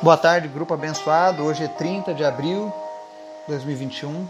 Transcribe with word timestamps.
Boa 0.00 0.16
tarde, 0.16 0.46
grupo 0.46 0.72
abençoado. 0.72 1.42
Hoje 1.42 1.64
é 1.64 1.66
30 1.66 2.14
de 2.14 2.24
abril 2.24 2.72
de 3.40 3.48
2021. 3.48 4.28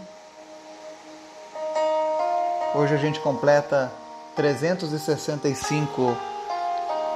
Hoje 2.73 2.95
a 2.95 2.97
gente 2.97 3.19
completa 3.19 3.91
365 4.35 6.17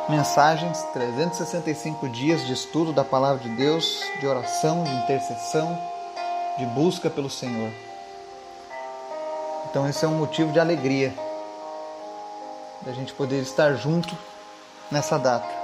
mensagens, 0.08 0.84
365 0.94 2.08
dias 2.10 2.46
de 2.46 2.54
estudo 2.54 2.94
da 2.94 3.04
palavra 3.04 3.42
de 3.42 3.50
Deus, 3.56 4.00
de 4.20 4.28
oração, 4.28 4.84
de 4.84 4.94
intercessão, 4.98 5.76
de 6.60 6.66
busca 6.68 7.10
pelo 7.10 7.32
Senhor. 7.32 7.72
Então 9.68 9.90
esse 9.90 10.06
é 10.06 10.08
um 10.08 10.20
motivo 10.20 10.52
de 10.52 10.60
alegria 10.60 11.12
da 12.84 12.94
gente 12.94 13.14
poder 13.14 13.42
estar 13.42 13.74
junto 13.74 14.16
nessa 14.92 15.18
data. 15.18 15.63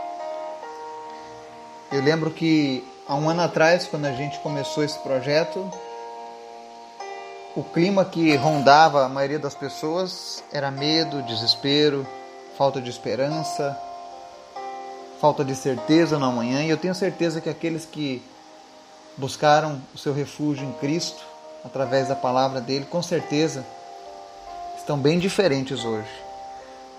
Eu 1.91 2.03
lembro 2.03 2.29
que 2.29 2.87
há 3.07 3.15
um 3.15 3.27
ano 3.27 3.41
atrás, 3.41 3.87
quando 3.87 4.05
a 4.05 4.11
gente 4.11 4.37
começou 4.41 4.83
esse 4.83 4.99
projeto, 4.99 5.67
o 7.55 7.63
clima 7.63 8.05
que 8.05 8.35
rondava 8.35 9.03
a 9.03 9.09
maioria 9.09 9.39
das 9.39 9.55
pessoas 9.55 10.43
era 10.53 10.69
medo, 10.69 11.23
desespero, 11.23 12.05
falta 12.55 12.79
de 12.79 12.91
esperança, 12.91 13.75
falta 15.19 15.43
de 15.43 15.55
certeza 15.55 16.19
no 16.19 16.25
amanhã. 16.25 16.61
E 16.63 16.69
eu 16.69 16.77
tenho 16.77 16.93
certeza 16.93 17.41
que 17.41 17.49
aqueles 17.49 17.85
que 17.85 18.21
buscaram 19.17 19.81
o 19.91 19.97
seu 19.97 20.13
refúgio 20.13 20.67
em 20.67 20.73
Cristo, 20.73 21.23
através 21.65 22.07
da 22.07 22.15
palavra 22.15 22.61
dele, 22.61 22.85
com 22.85 23.01
certeza 23.01 23.65
estão 24.77 24.95
bem 24.95 25.17
diferentes 25.17 25.83
hoje. 25.83 26.23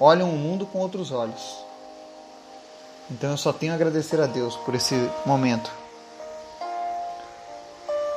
Olham 0.01 0.31
o 0.31 0.37
mundo 0.37 0.67
com 0.67 0.81
outros 0.81 1.13
olhos 1.13 1.70
então 3.11 3.31
eu 3.31 3.37
só 3.37 3.53
tenho 3.53 3.73
a 3.73 3.75
agradecer 3.75 4.21
a 4.21 4.27
Deus 4.27 4.57
por 4.57 4.75
esse 4.75 4.95
momento. 5.27 5.71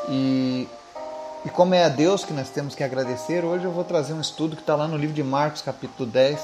E, 0.07 0.67
e 1.45 1.49
como 1.49 1.73
é 1.73 1.83
a 1.83 1.89
Deus 1.89 2.23
que 2.23 2.33
nós 2.33 2.49
temos 2.49 2.75
que 2.75 2.83
agradecer, 2.83 3.43
hoje 3.43 3.65
eu 3.65 3.71
vou 3.71 3.83
trazer 3.83 4.13
um 4.13 4.21
estudo 4.21 4.55
que 4.55 4.61
está 4.61 4.75
lá 4.75 4.87
no 4.87 4.95
livro 4.95 5.15
de 5.15 5.23
Marcos, 5.23 5.61
capítulo 5.61 6.07
10, 6.07 6.39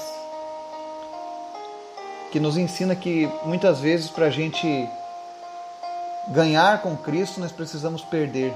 que 2.32 2.40
nos 2.40 2.56
ensina 2.56 2.96
que 2.96 3.30
muitas 3.44 3.78
vezes 3.80 4.08
para 4.08 4.26
a 4.26 4.30
gente 4.30 4.88
ganhar 6.28 6.82
com 6.82 6.96
Cristo 6.96 7.40
nós 7.40 7.52
precisamos 7.52 8.02
perder. 8.02 8.52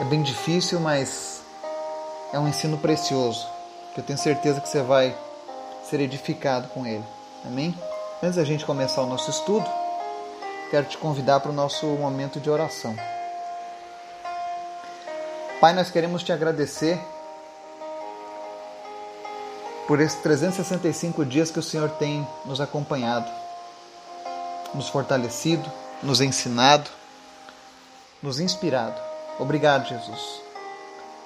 É 0.00 0.04
bem 0.04 0.22
difícil, 0.22 0.80
mas 0.80 1.40
é 2.32 2.38
um 2.38 2.48
ensino 2.48 2.78
precioso, 2.78 3.46
que 3.94 4.00
eu 4.00 4.04
tenho 4.04 4.18
certeza 4.18 4.60
que 4.60 4.68
você 4.68 4.82
vai 4.82 5.14
ser 5.88 6.00
edificado 6.00 6.68
com 6.68 6.86
ele. 6.86 7.04
Amém? 7.44 7.74
Antes 8.22 8.36
da 8.36 8.44
gente 8.44 8.64
começar 8.64 9.02
o 9.02 9.06
nosso 9.06 9.30
estudo, 9.30 9.66
quero 10.70 10.86
te 10.86 10.98
convidar 10.98 11.40
para 11.40 11.50
o 11.50 11.54
nosso 11.54 11.86
momento 11.86 12.40
de 12.40 12.50
oração. 12.50 12.94
Pai, 15.60 15.72
nós 15.72 15.90
queremos 15.90 16.22
te 16.22 16.32
agradecer 16.32 17.00
por 19.86 20.00
esses 20.00 20.20
365 20.20 21.24
dias 21.24 21.50
que 21.50 21.58
o 21.58 21.62
Senhor 21.62 21.88
tem 21.90 22.26
nos 22.44 22.60
acompanhado, 22.60 23.30
nos 24.74 24.88
fortalecido, 24.88 25.70
nos 26.02 26.20
ensinado, 26.20 26.90
nos 28.22 28.38
inspirado. 28.38 29.00
Obrigado, 29.38 29.88
Jesus. 29.88 30.42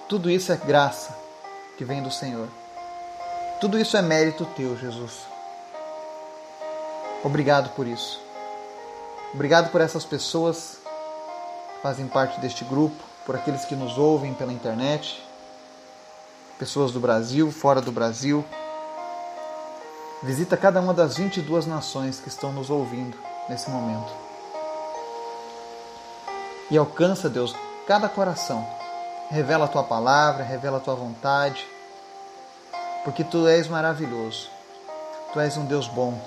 Tudo 0.09 0.31
isso 0.31 0.53
é 0.53 0.57
graça 0.57 1.17
que 1.77 1.85
vem 1.85 2.03
do 2.03 2.11
Senhor. 2.11 2.62
Tudo 3.63 3.79
isso 3.79 3.97
é 3.97 4.03
mérito 4.03 4.45
teu, 4.57 4.77
Jesus. 4.77 5.21
Obrigado 7.23 7.71
por 7.77 7.87
isso. 7.87 8.21
Obrigado 9.33 9.71
por 9.71 9.81
essas 9.81 10.05
pessoas 10.05 10.79
que 11.73 11.81
fazem 11.81 12.09
parte 12.09 12.41
deste 12.41 12.65
grupo, 12.65 13.01
por 13.25 13.37
aqueles 13.37 13.65
que 13.65 13.77
nos 13.77 13.97
ouvem 13.97 14.35
pela 14.35 14.53
internet, 14.53 15.25
pessoas 16.59 16.91
do 16.91 16.99
Brasil, 16.99 17.53
fora 17.53 17.81
do 17.81 17.93
Brasil. 17.93 18.45
Visita 20.25 20.57
cada 20.57 20.81
uma 20.81 20.93
das 20.93 21.17
22 21.17 21.65
nações 21.65 22.19
que 22.19 22.27
estão 22.27 22.51
nos 22.51 22.69
ouvindo 22.69 23.17
nesse 23.49 23.71
momento. 23.71 24.13
E 26.69 26.77
alcança, 26.77 27.31
Deus, 27.31 27.55
cada 27.87 28.09
coração. 28.09 28.67
Revela 29.31 29.67
a 29.67 29.69
tua 29.69 29.85
palavra, 29.85 30.43
revela 30.43 30.79
a 30.79 30.81
tua 30.81 30.97
vontade 30.97 31.65
porque 33.05 33.25
tu 33.25 33.47
és 33.47 33.69
maravilhoso. 33.69 34.51
Tu 35.33 35.41
és 35.41 35.57
um 35.57 35.65
Deus 35.65 35.89
bom. 35.89 36.21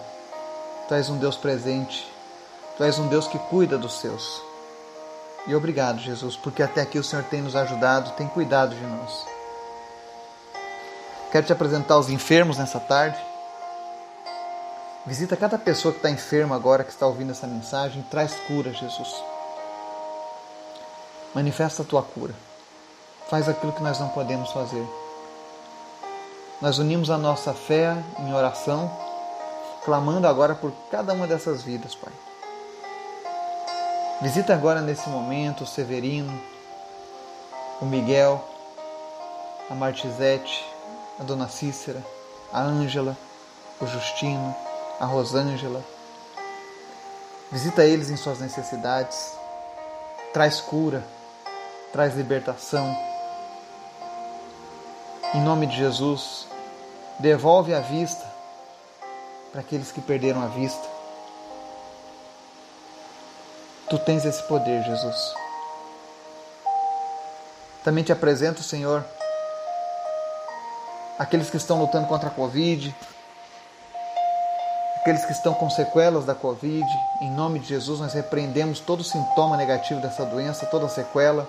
Tu 0.88 0.94
és 0.94 1.10
um 1.10 1.18
Deus 1.18 1.36
presente. 1.38 2.12
Tu 2.78 2.84
és 2.84 3.00
um 3.00 3.08
Deus 3.08 3.28
que 3.28 3.40
cuida 3.40 3.78
dos 3.78 4.00
seus. 4.00 4.42
E 5.48 5.56
obrigado, 5.56 6.00
Jesus, 6.00 6.36
porque 6.36 6.64
até 6.64 6.82
aqui 6.82 6.98
o 6.98 7.04
Senhor 7.04 7.24
tem 7.26 7.42
nos 7.42 7.56
ajudado, 7.56 8.12
tem 8.12 8.28
cuidado 8.28 8.76
de 8.76 8.82
nós. 8.82 9.26
Quero 11.32 11.46
te 11.46 11.54
apresentar 11.54 11.98
os 11.98 12.10
enfermos 12.10 12.58
nessa 12.58 12.80
tarde. 12.80 13.20
Visita 15.06 15.38
cada 15.38 15.58
pessoa 15.60 15.92
que 15.92 16.00
está 16.00 16.10
enferma 16.10 16.56
agora, 16.56 16.84
que 16.84 16.92
está 16.92 17.06
ouvindo 17.06 17.32
essa 17.32 17.46
mensagem. 17.46 18.02
Traz 18.10 18.34
cura, 18.48 18.74
Jesus. 18.74 19.24
Manifesta 21.34 21.84
a 21.84 21.86
tua 21.86 22.02
cura. 22.02 22.34
Faz 23.30 23.48
aquilo 23.48 23.74
que 23.74 23.84
nós 23.84 24.00
não 24.00 24.10
podemos 24.10 24.52
fazer. 24.52 25.05
Nós 26.62 26.80
unimos 26.80 27.10
a 27.10 27.18
nossa 27.18 27.54
fé 27.54 28.02
em 28.20 28.34
oração, 28.34 28.90
clamando 29.84 30.26
agora 30.26 30.56
por 30.56 30.72
cada 30.90 31.14
uma 31.14 31.28
dessas 31.28 31.62
vidas, 31.62 31.94
Pai. 31.96 32.14
Visita 34.22 34.54
agora 34.54 34.80
nesse 34.80 35.10
momento 35.10 35.66
o 35.66 35.68
Severino, 35.68 36.42
o 37.82 37.86
Miguel, 37.86 38.42
a 39.70 39.76
Martizete, 39.76 40.66
a 41.20 41.24
Dona 41.24 41.50
Cícera, 41.50 42.02
a 42.54 42.62
Ângela, 42.62 43.18
o 43.82 43.86
Justino, 43.86 44.56
a 44.98 45.06
Rosângela. 45.06 45.84
Visita 47.52 47.84
eles 47.84 48.10
em 48.10 48.16
suas 48.16 48.40
necessidades. 48.40 49.34
Traz 50.34 50.62
cura, 50.62 51.04
traz 51.92 52.16
libertação 52.16 53.15
em 55.36 55.42
nome 55.42 55.68
de 55.68 55.76
Jesus, 55.76 56.48
devolve 57.20 57.74
a 57.74 57.82
vista 57.82 58.26
para 59.52 59.60
aqueles 59.60 59.92
que 59.92 60.00
perderam 60.00 60.42
a 60.42 60.48
vista. 60.48 60.88
Tu 63.90 64.00
tens 64.00 64.24
esse 64.24 64.42
poder, 64.44 64.82
Jesus. 64.84 65.34
Também 67.84 68.02
te 68.02 68.14
apresento, 68.14 68.64
Senhor, 68.64 69.04
aqueles 71.20 71.50
que 71.50 71.58
estão 71.58 71.82
lutando 71.82 72.08
contra 72.08 72.30
a 72.30 72.32
Covid, 72.32 72.96
aqueles 75.02 75.26
que 75.26 75.34
estão 75.34 75.54
com 75.54 75.70
sequelas 75.70 76.24
da 76.24 76.34
Covid. 76.34 76.88
Em 77.22 77.30
nome 77.30 77.60
de 77.60 77.68
Jesus, 77.68 78.00
nós 78.00 78.14
repreendemos 78.14 78.80
todo 78.80 79.04
sintoma 79.04 79.58
negativo 79.58 80.00
dessa 80.00 80.26
doença, 80.26 80.66
toda 80.66 80.88
sequela. 80.88 81.46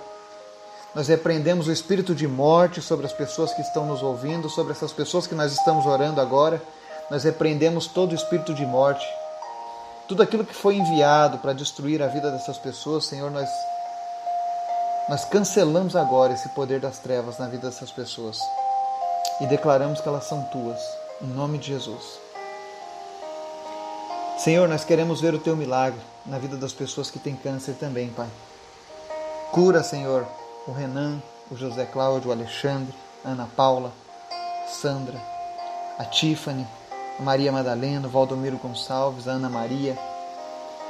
Nós 0.95 1.07
repreendemos 1.07 1.67
o 1.67 1.71
espírito 1.71 2.15
de 2.15 2.27
morte 2.27 2.81
sobre 2.81 3.05
as 3.05 3.13
pessoas 3.13 3.53
que 3.53 3.61
estão 3.61 3.85
nos 3.85 4.01
ouvindo, 4.01 4.49
sobre 4.49 4.71
essas 4.71 4.91
pessoas 4.91 5.27
que 5.27 5.35
nós 5.35 5.51
estamos 5.53 5.85
orando 5.85 6.19
agora. 6.19 6.61
Nós 7.09 7.23
repreendemos 7.23 7.87
todo 7.87 8.11
o 8.11 8.15
espírito 8.15 8.53
de 8.53 8.65
morte. 8.65 9.05
Tudo 10.07 10.23
aquilo 10.23 10.45
que 10.45 10.55
foi 10.55 10.75
enviado 10.75 11.37
para 11.39 11.53
destruir 11.53 12.01
a 12.01 12.07
vida 12.07 12.31
dessas 12.31 12.57
pessoas, 12.57 13.05
Senhor, 13.05 13.29
nós 13.29 13.49
nós 15.09 15.23
cancelamos 15.23 15.95
agora 15.95 16.33
esse 16.33 16.49
poder 16.49 16.81
das 16.81 16.97
trevas 16.97 17.37
na 17.37 17.47
vida 17.47 17.69
dessas 17.69 17.89
pessoas 17.89 18.37
e 19.39 19.45
declaramos 19.45 20.01
que 20.01 20.07
elas 20.07 20.25
são 20.25 20.43
tuas, 20.51 20.81
em 21.21 21.27
nome 21.27 21.57
de 21.57 21.67
Jesus. 21.67 22.19
Senhor, 24.37 24.67
nós 24.67 24.83
queremos 24.83 25.21
ver 25.21 25.33
o 25.33 25.39
teu 25.39 25.55
milagre 25.55 25.99
na 26.25 26.37
vida 26.37 26.57
das 26.57 26.73
pessoas 26.73 27.09
que 27.09 27.19
têm 27.19 27.37
câncer 27.37 27.75
também, 27.75 28.09
Pai. 28.09 28.27
Cura, 29.51 29.81
Senhor, 29.81 30.27
o 30.67 30.71
Renan, 30.71 31.21
o 31.49 31.55
José 31.55 31.85
Cláudio, 31.85 32.29
o 32.29 32.33
Alexandre, 32.33 32.93
Ana 33.23 33.47
Paula, 33.55 33.93
Sandra, 34.67 35.19
a 35.97 36.03
Tiffany, 36.03 36.67
a 37.17 37.23
Maria 37.23 37.51
Madalena, 37.51 38.07
o 38.07 38.11
Valdomiro 38.11 38.57
Gonçalves, 38.57 39.27
a 39.27 39.31
Ana 39.31 39.49
Maria. 39.49 39.97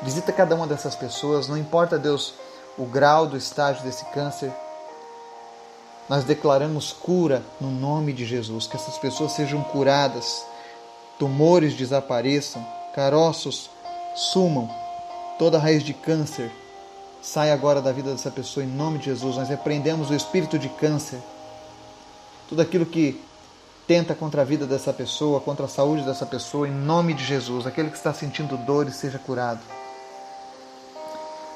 Visita 0.02 0.32
cada 0.34 0.56
uma 0.56 0.66
dessas 0.66 0.96
pessoas, 0.96 1.48
não 1.48 1.58
importa, 1.58 2.00
Deus, 2.00 2.34
o 2.78 2.86
grau 2.86 3.28
do 3.28 3.38
estágio 3.38 3.84
desse 3.84 4.04
câncer. 4.06 4.52
Nós 6.10 6.24
declaramos 6.24 6.92
cura 6.92 7.44
no 7.62 7.70
nome 7.70 8.14
de 8.14 8.26
Jesus, 8.26 8.66
que 8.66 8.76
essas 8.76 8.98
pessoas 8.98 9.34
sejam 9.34 9.62
curadas, 9.64 10.44
tumores 11.20 11.76
desapareçam, 11.76 12.66
caroços 12.96 13.70
sumam, 14.16 14.70
toda 15.38 15.60
raiz 15.60 15.84
de 15.84 15.94
câncer 15.94 16.52
Sai 17.28 17.52
agora 17.52 17.82
da 17.82 17.92
vida 17.92 18.12
dessa 18.12 18.32
pessoa 18.32 18.64
em 18.64 18.70
nome 18.70 19.00
de 19.00 19.06
Jesus. 19.06 19.36
Nós 19.36 19.50
repreendemos 19.50 20.10
o 20.10 20.14
espírito 20.14 20.58
de 20.58 20.70
câncer. 20.70 21.20
Tudo 22.48 22.62
aquilo 22.62 22.86
que 22.86 23.22
tenta 23.86 24.16
contra 24.16 24.44
a 24.44 24.46
vida 24.46 24.66
dessa 24.66 24.94
pessoa, 24.94 25.42
contra 25.42 25.66
a 25.66 25.68
saúde 25.68 26.04
dessa 26.04 26.26
pessoa, 26.26 26.70
em 26.70 26.72
nome 26.72 27.14
de 27.14 27.26
Jesus. 27.26 27.68
Aquele 27.68 27.90
que 27.90 27.98
está 27.98 28.14
sentindo 28.14 28.56
dores 28.56 28.96
seja 28.96 29.20
curado. 29.20 29.60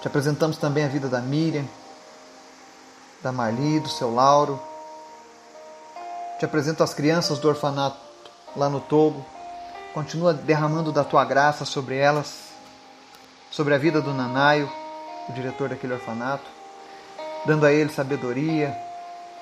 Te 0.02 0.10
apresentamos 0.10 0.58
também 0.58 0.84
a 0.84 0.90
vida 0.90 1.08
da 1.08 1.22
Miriam, 1.22 1.66
da 3.24 3.32
Marli, 3.32 3.80
do 3.80 3.88
seu 3.88 4.14
Lauro. 4.14 4.62
Te 6.38 6.44
apresento 6.44 6.84
as 6.84 6.94
crianças 6.94 7.40
do 7.40 7.48
orfanato 7.48 7.98
lá 8.58 8.70
no 8.70 8.82
Togo. 8.82 9.26
Continua 9.94 10.34
derramando 10.34 10.92
da 10.92 11.06
tua 11.06 11.24
graça 11.24 11.64
sobre 11.64 11.96
elas, 11.96 12.50
sobre 13.50 13.74
a 13.74 13.78
vida 13.78 14.02
do 14.02 14.14
Nanaio, 14.14 14.81
o 15.32 15.34
diretor 15.34 15.70
daquele 15.70 15.94
orfanato, 15.94 16.46
dando 17.46 17.66
a 17.66 17.72
ele 17.72 17.92
sabedoria, 17.92 18.78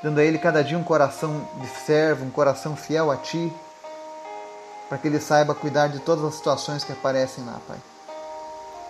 dando 0.02 0.20
a 0.20 0.24
ele 0.24 0.38
cada 0.38 0.64
dia 0.64 0.78
um 0.78 0.84
coração 0.84 1.48
de 1.60 1.68
servo, 1.68 2.26
um 2.26 2.30
coração 2.30 2.76
fiel 2.76 3.12
a 3.12 3.18
ti, 3.18 3.52
para 4.88 4.98
que 4.98 5.08
ele 5.08 5.20
saiba 5.20 5.54
cuidar 5.54 5.88
de 5.88 6.00
todas 6.00 6.24
as 6.24 6.36
situações 6.36 6.84
que 6.84 6.92
aparecem 6.92 7.44
lá, 7.46 7.60
Pai. 7.68 7.78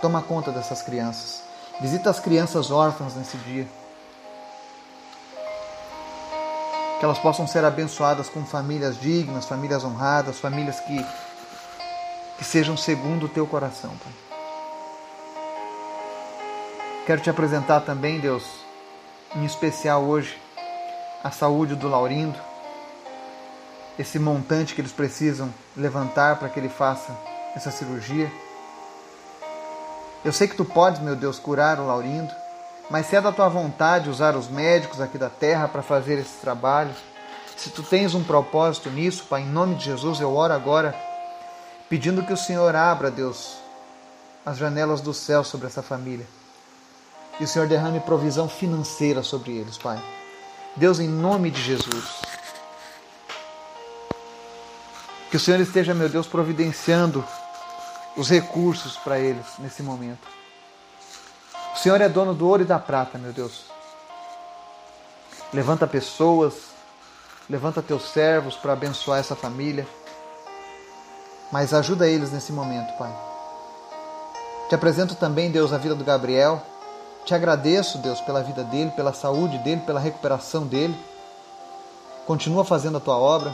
Toma 0.01 0.21
conta 0.21 0.51
dessas 0.51 0.81
crianças. 0.81 1.41
Visita 1.81 2.09
as 2.09 2.19
crianças 2.19 2.71
órfãs 2.71 3.15
nesse 3.15 3.37
dia. 3.37 3.67
Que 6.99 7.05
elas 7.05 7.19
possam 7.19 7.47
ser 7.47 7.63
abençoadas 7.65 8.29
com 8.29 8.45
famílias 8.45 8.99
dignas, 8.99 9.45
famílias 9.45 9.83
honradas, 9.83 10.39
famílias 10.39 10.79
que, 10.81 11.05
que 12.37 12.43
sejam 12.43 12.77
segundo 12.77 13.25
o 13.25 13.29
teu 13.29 13.47
coração, 13.47 13.91
Pai. 14.03 14.28
Quero 17.09 17.23
te 17.23 17.29
apresentar 17.31 17.79
também, 17.79 18.19
Deus, 18.19 18.43
em 19.35 19.43
especial 19.43 20.03
hoje, 20.03 20.39
a 21.23 21.31
saúde 21.31 21.73
do 21.73 21.89
Laurindo, 21.89 22.37
esse 23.97 24.19
montante 24.19 24.75
que 24.75 24.81
eles 24.81 24.91
precisam 24.91 25.51
levantar 25.75 26.37
para 26.37 26.49
que 26.49 26.59
ele 26.59 26.69
faça 26.69 27.11
essa 27.55 27.71
cirurgia. 27.71 28.31
Eu 30.23 30.31
sei 30.31 30.47
que 30.47 30.55
tu 30.55 30.63
podes, 30.63 31.01
meu 31.01 31.15
Deus, 31.15 31.39
curar 31.39 31.79
o 31.79 31.87
Laurindo, 31.87 32.31
mas 32.91 33.07
se 33.07 33.15
é 33.15 33.21
da 33.21 33.31
tua 33.31 33.49
vontade 33.49 34.07
usar 34.07 34.35
os 34.35 34.47
médicos 34.47 35.01
aqui 35.01 35.17
da 35.17 35.31
terra 35.31 35.67
para 35.67 35.81
fazer 35.81 36.19
esse 36.19 36.37
trabalho, 36.39 36.93
se 37.57 37.71
tu 37.71 37.81
tens 37.81 38.13
um 38.13 38.23
propósito 38.23 38.87
nisso, 38.91 39.25
Pai, 39.27 39.41
em 39.41 39.49
nome 39.49 39.73
de 39.73 39.85
Jesus, 39.85 40.19
eu 40.19 40.35
oro 40.35 40.53
agora, 40.53 40.93
pedindo 41.89 42.21
que 42.21 42.33
o 42.33 42.37
Senhor 42.37 42.75
abra, 42.75 43.09
Deus, 43.09 43.57
as 44.45 44.59
janelas 44.59 45.01
do 45.01 45.11
céu 45.11 45.43
sobre 45.43 45.65
essa 45.65 45.81
família. 45.81 46.37
E 47.39 47.43
o 47.43 47.47
Senhor 47.47 47.67
derrame 47.67 47.99
provisão 48.01 48.49
financeira 48.49 49.23
sobre 49.23 49.57
eles, 49.57 49.77
Pai. 49.77 50.01
Deus, 50.75 50.99
em 50.99 51.07
nome 51.07 51.49
de 51.49 51.61
Jesus. 51.61 52.21
Que 55.29 55.37
o 55.37 55.39
Senhor 55.39 55.59
esteja, 55.59 55.93
meu 55.93 56.09
Deus, 56.09 56.27
providenciando 56.27 57.23
os 58.17 58.29
recursos 58.29 58.97
para 58.97 59.19
eles 59.19 59.45
nesse 59.59 59.81
momento. 59.81 60.27
O 61.73 61.77
Senhor 61.77 62.01
é 62.01 62.09
dono 62.09 62.33
do 62.33 62.47
ouro 62.47 62.63
e 62.63 62.65
da 62.65 62.79
prata, 62.79 63.17
meu 63.17 63.31
Deus. 63.31 63.65
Levanta 65.53 65.87
pessoas, 65.87 66.55
levanta 67.49 67.81
teus 67.81 68.09
servos 68.09 68.55
para 68.55 68.73
abençoar 68.73 69.19
essa 69.19 69.35
família. 69.35 69.87
Mas 71.51 71.73
ajuda 71.73 72.07
eles 72.07 72.31
nesse 72.31 72.51
momento, 72.51 72.95
Pai. 72.97 73.15
Te 74.67 74.75
apresento 74.75 75.15
também, 75.15 75.49
Deus, 75.49 75.71
a 75.71 75.77
vida 75.77 75.95
do 75.95 76.03
Gabriel. 76.03 76.61
Te 77.29 77.35
agradeço, 77.35 77.99
Deus, 77.99 78.19
pela 78.19 78.41
vida 78.41 78.63
dele, 78.63 78.89
pela 78.95 79.13
saúde 79.13 79.59
dele, 79.59 79.81
pela 79.85 79.99
recuperação 79.99 80.65
dele. 80.65 80.97
Continua 82.25 82.65
fazendo 82.65 82.97
a 82.97 82.99
tua 82.99 83.19
obra. 83.19 83.53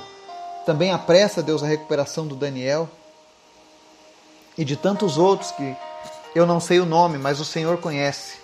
Também 0.65 0.93
apressa, 0.93 1.43
Deus, 1.43 1.61
a 1.61 1.67
recuperação 1.67 2.25
do 2.25 2.37
Daniel 2.37 2.87
e 4.57 4.63
de 4.63 4.77
tantos 4.77 5.17
outros 5.17 5.51
que 5.51 5.75
eu 6.33 6.45
não 6.45 6.61
sei 6.61 6.79
o 6.79 6.85
nome, 6.85 7.17
mas 7.17 7.41
o 7.41 7.43
Senhor 7.43 7.77
conhece. 7.79 8.37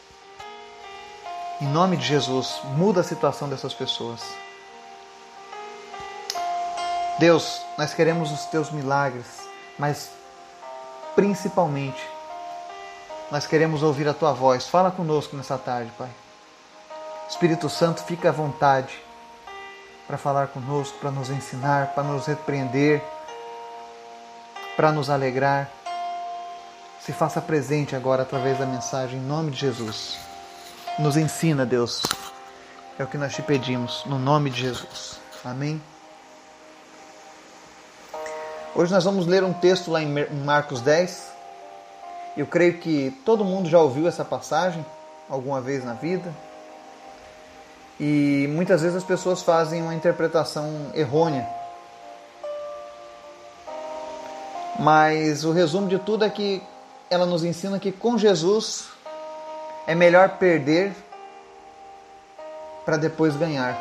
Em 1.62 1.68
nome 1.68 1.96
de 1.96 2.06
Jesus, 2.06 2.60
muda 2.76 3.00
a 3.00 3.04
situação 3.06 3.48
dessas 3.48 3.74
pessoas. 3.74 4.20
Deus, 7.20 7.62
nós 7.78 7.94
queremos 7.94 8.34
os 8.34 8.44
teus 8.48 8.70
milagres, 8.70 9.28
mas 9.80 10.10
principalmente 11.16 12.06
nós 13.32 13.48
queremos 13.48 13.82
ouvir 13.82 14.08
a 14.10 14.14
tua 14.14 14.34
voz. 14.34 14.68
Fala 14.68 14.92
conosco 14.92 15.38
nessa 15.38 15.58
tarde, 15.58 15.90
Pai. 15.98 16.10
Espírito 17.30 17.70
Santo, 17.70 18.04
fica 18.04 18.28
à 18.28 18.32
vontade 18.32 18.94
para 20.06 20.18
falar 20.18 20.48
conosco, 20.48 20.98
para 21.00 21.10
nos 21.10 21.30
ensinar, 21.30 21.96
para 21.96 22.04
nos 22.04 22.26
repreender, 22.26 23.02
para 24.76 24.92
nos 24.92 25.10
alegrar. 25.10 25.72
Se 27.00 27.14
faça 27.14 27.42
presente 27.42 27.96
agora 27.96 28.24
através 28.24 28.60
da 28.60 28.66
mensagem 28.66 29.18
em 29.18 29.24
nome 29.24 29.52
de 29.52 29.60
Jesus. 29.60 30.20
Nos 31.00 31.16
ensina, 31.16 31.66
Deus. 31.66 32.04
É 33.00 33.04
o 33.04 33.08
que 33.08 33.18
nós 33.18 33.34
te 33.34 33.42
pedimos, 33.42 34.04
no 34.06 34.20
nome 34.20 34.50
de 34.50 34.62
Jesus. 34.62 35.22
Amém. 35.46 35.82
Hoje 38.76 38.92
nós 38.92 39.06
vamos 39.06 39.26
ler 39.26 39.44
um 39.44 39.54
texto 39.54 39.90
lá 39.90 40.02
em 40.02 40.28
Marcos 40.44 40.82
10, 40.82 41.31
eu 42.36 42.46
creio 42.48 42.78
que 42.78 43.12
todo 43.26 43.44
mundo 43.44 43.70
já 43.70 43.80
ouviu 43.80 44.08
essa 44.08 44.24
passagem 44.24 44.86
alguma 45.30 45.60
vez 45.60 45.84
na 45.84 45.94
vida. 45.94 46.34
E 48.00 48.48
muitas 48.52 48.82
vezes 48.82 48.98
as 48.98 49.04
pessoas 49.04 49.42
fazem 49.42 49.82
uma 49.82 49.94
interpretação 49.94 50.92
errônea. 50.94 51.48
Mas 54.80 55.44
o 55.44 55.52
resumo 55.52 55.88
de 55.88 56.00
tudo 56.00 56.26
é 56.26 56.30
que 56.30 56.64
ela 57.10 57.26
nos 57.26 57.44
ensina 57.44 57.80
que 57.80 57.92
com 57.92 58.18
Jesus 58.18 58.88
é 59.86 59.94
melhor 59.94 60.38
perder 60.38 60.96
para 62.86 62.98
depois 62.98 63.36
ganhar. 63.36 63.78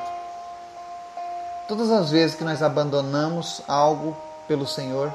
Todas 1.68 1.90
as 1.90 2.10
vezes 2.10 2.36
que 2.36 2.44
nós 2.44 2.62
abandonamos 2.62 3.62
algo 3.68 4.16
pelo 4.48 4.66
Senhor, 4.66 5.12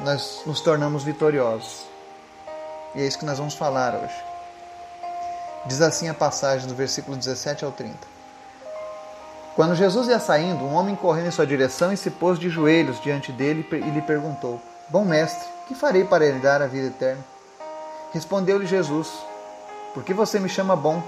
nós 0.00 0.42
nos 0.46 0.60
tornamos 0.60 1.04
vitoriosos. 1.04 1.97
E 2.94 3.02
é 3.02 3.06
isso 3.06 3.18
que 3.18 3.24
nós 3.24 3.38
vamos 3.38 3.54
falar 3.54 3.94
hoje. 3.94 4.24
Diz 5.66 5.80
assim 5.80 6.08
a 6.08 6.14
passagem 6.14 6.66
do 6.66 6.74
versículo 6.74 7.16
17 7.16 7.64
ao 7.64 7.72
30. 7.72 7.96
Quando 9.54 9.74
Jesus 9.74 10.06
ia 10.08 10.20
saindo, 10.20 10.64
um 10.64 10.74
homem 10.74 10.94
correu 10.94 11.26
em 11.26 11.30
sua 11.30 11.46
direção 11.46 11.92
e 11.92 11.96
se 11.96 12.10
pôs 12.10 12.38
de 12.38 12.48
joelhos 12.48 13.00
diante 13.00 13.32
dele 13.32 13.66
e 13.72 13.90
lhe 13.90 14.00
perguntou: 14.00 14.60
Bom 14.88 15.04
mestre, 15.04 15.46
que 15.66 15.74
farei 15.74 16.04
para 16.04 16.24
herdar 16.24 16.62
a 16.62 16.66
vida 16.66 16.86
eterna? 16.86 17.24
Respondeu-lhe 18.12 18.66
Jesus: 18.66 19.08
Por 19.92 20.04
que 20.04 20.14
você 20.14 20.38
me 20.38 20.48
chama 20.48 20.76
bom? 20.76 21.02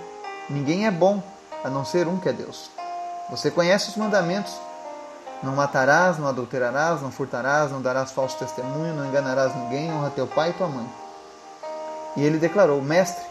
Ninguém 0.48 0.86
é 0.86 0.90
bom, 0.90 1.22
a 1.62 1.70
não 1.70 1.84
ser 1.84 2.08
um 2.08 2.18
que 2.18 2.28
é 2.28 2.32
Deus. 2.32 2.70
Você 3.30 3.50
conhece 3.50 3.90
os 3.90 3.96
mandamentos: 3.96 4.52
Não 5.42 5.54
matarás, 5.54 6.18
não 6.18 6.26
adulterarás, 6.26 7.00
não 7.00 7.12
furtarás, 7.12 7.70
não 7.70 7.80
darás 7.80 8.10
falso 8.10 8.36
testemunho, 8.36 8.94
não 8.94 9.06
enganarás 9.06 9.54
ninguém, 9.54 9.92
honra 9.92 10.10
teu 10.10 10.26
pai 10.26 10.50
e 10.50 10.54
tua 10.54 10.66
mãe. 10.66 10.86
E 12.16 12.24
ele 12.24 12.38
declarou: 12.38 12.80
Mestre, 12.82 13.24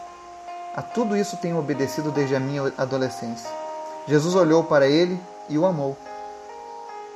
a 0.76 0.82
tudo 0.82 1.18
isso 1.18 1.38
tenho 1.38 1.58
obedecido 1.58 2.12
desde 2.12 2.36
a 2.36 2.40
minha 2.40 2.72
adolescência. 2.78 3.50
Jesus 4.08 4.36
olhou 4.36 4.64
para 4.64 4.88
ele 4.88 5.20
e 5.50 5.58
o 5.58 5.66
amou. 5.66 5.98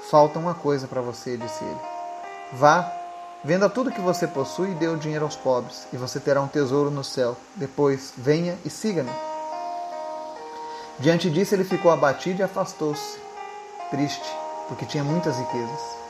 Falta 0.09 0.37
uma 0.37 0.53
coisa 0.53 0.87
para 0.87 1.01
você, 1.01 1.37
disse 1.37 1.63
ele. 1.63 1.79
Vá, 2.53 2.91
venda 3.43 3.69
tudo 3.69 3.91
que 3.91 4.01
você 4.01 4.27
possui 4.27 4.71
e 4.71 4.75
dê 4.75 4.87
o 4.87 4.97
dinheiro 4.97 5.25
aos 5.25 5.35
pobres, 5.35 5.87
e 5.93 5.97
você 5.97 6.19
terá 6.19 6.41
um 6.41 6.47
tesouro 6.47 6.91
no 6.91 7.03
céu. 7.03 7.37
Depois, 7.55 8.13
venha 8.17 8.57
e 8.65 8.69
siga-me. 8.69 9.11
Diante 10.99 11.29
disso, 11.29 11.55
ele 11.55 11.63
ficou 11.63 11.91
abatido 11.91 12.41
e 12.41 12.43
afastou-se, 12.43 13.17
triste, 13.89 14.29
porque 14.67 14.85
tinha 14.85 15.03
muitas 15.03 15.37
riquezas. 15.37 16.02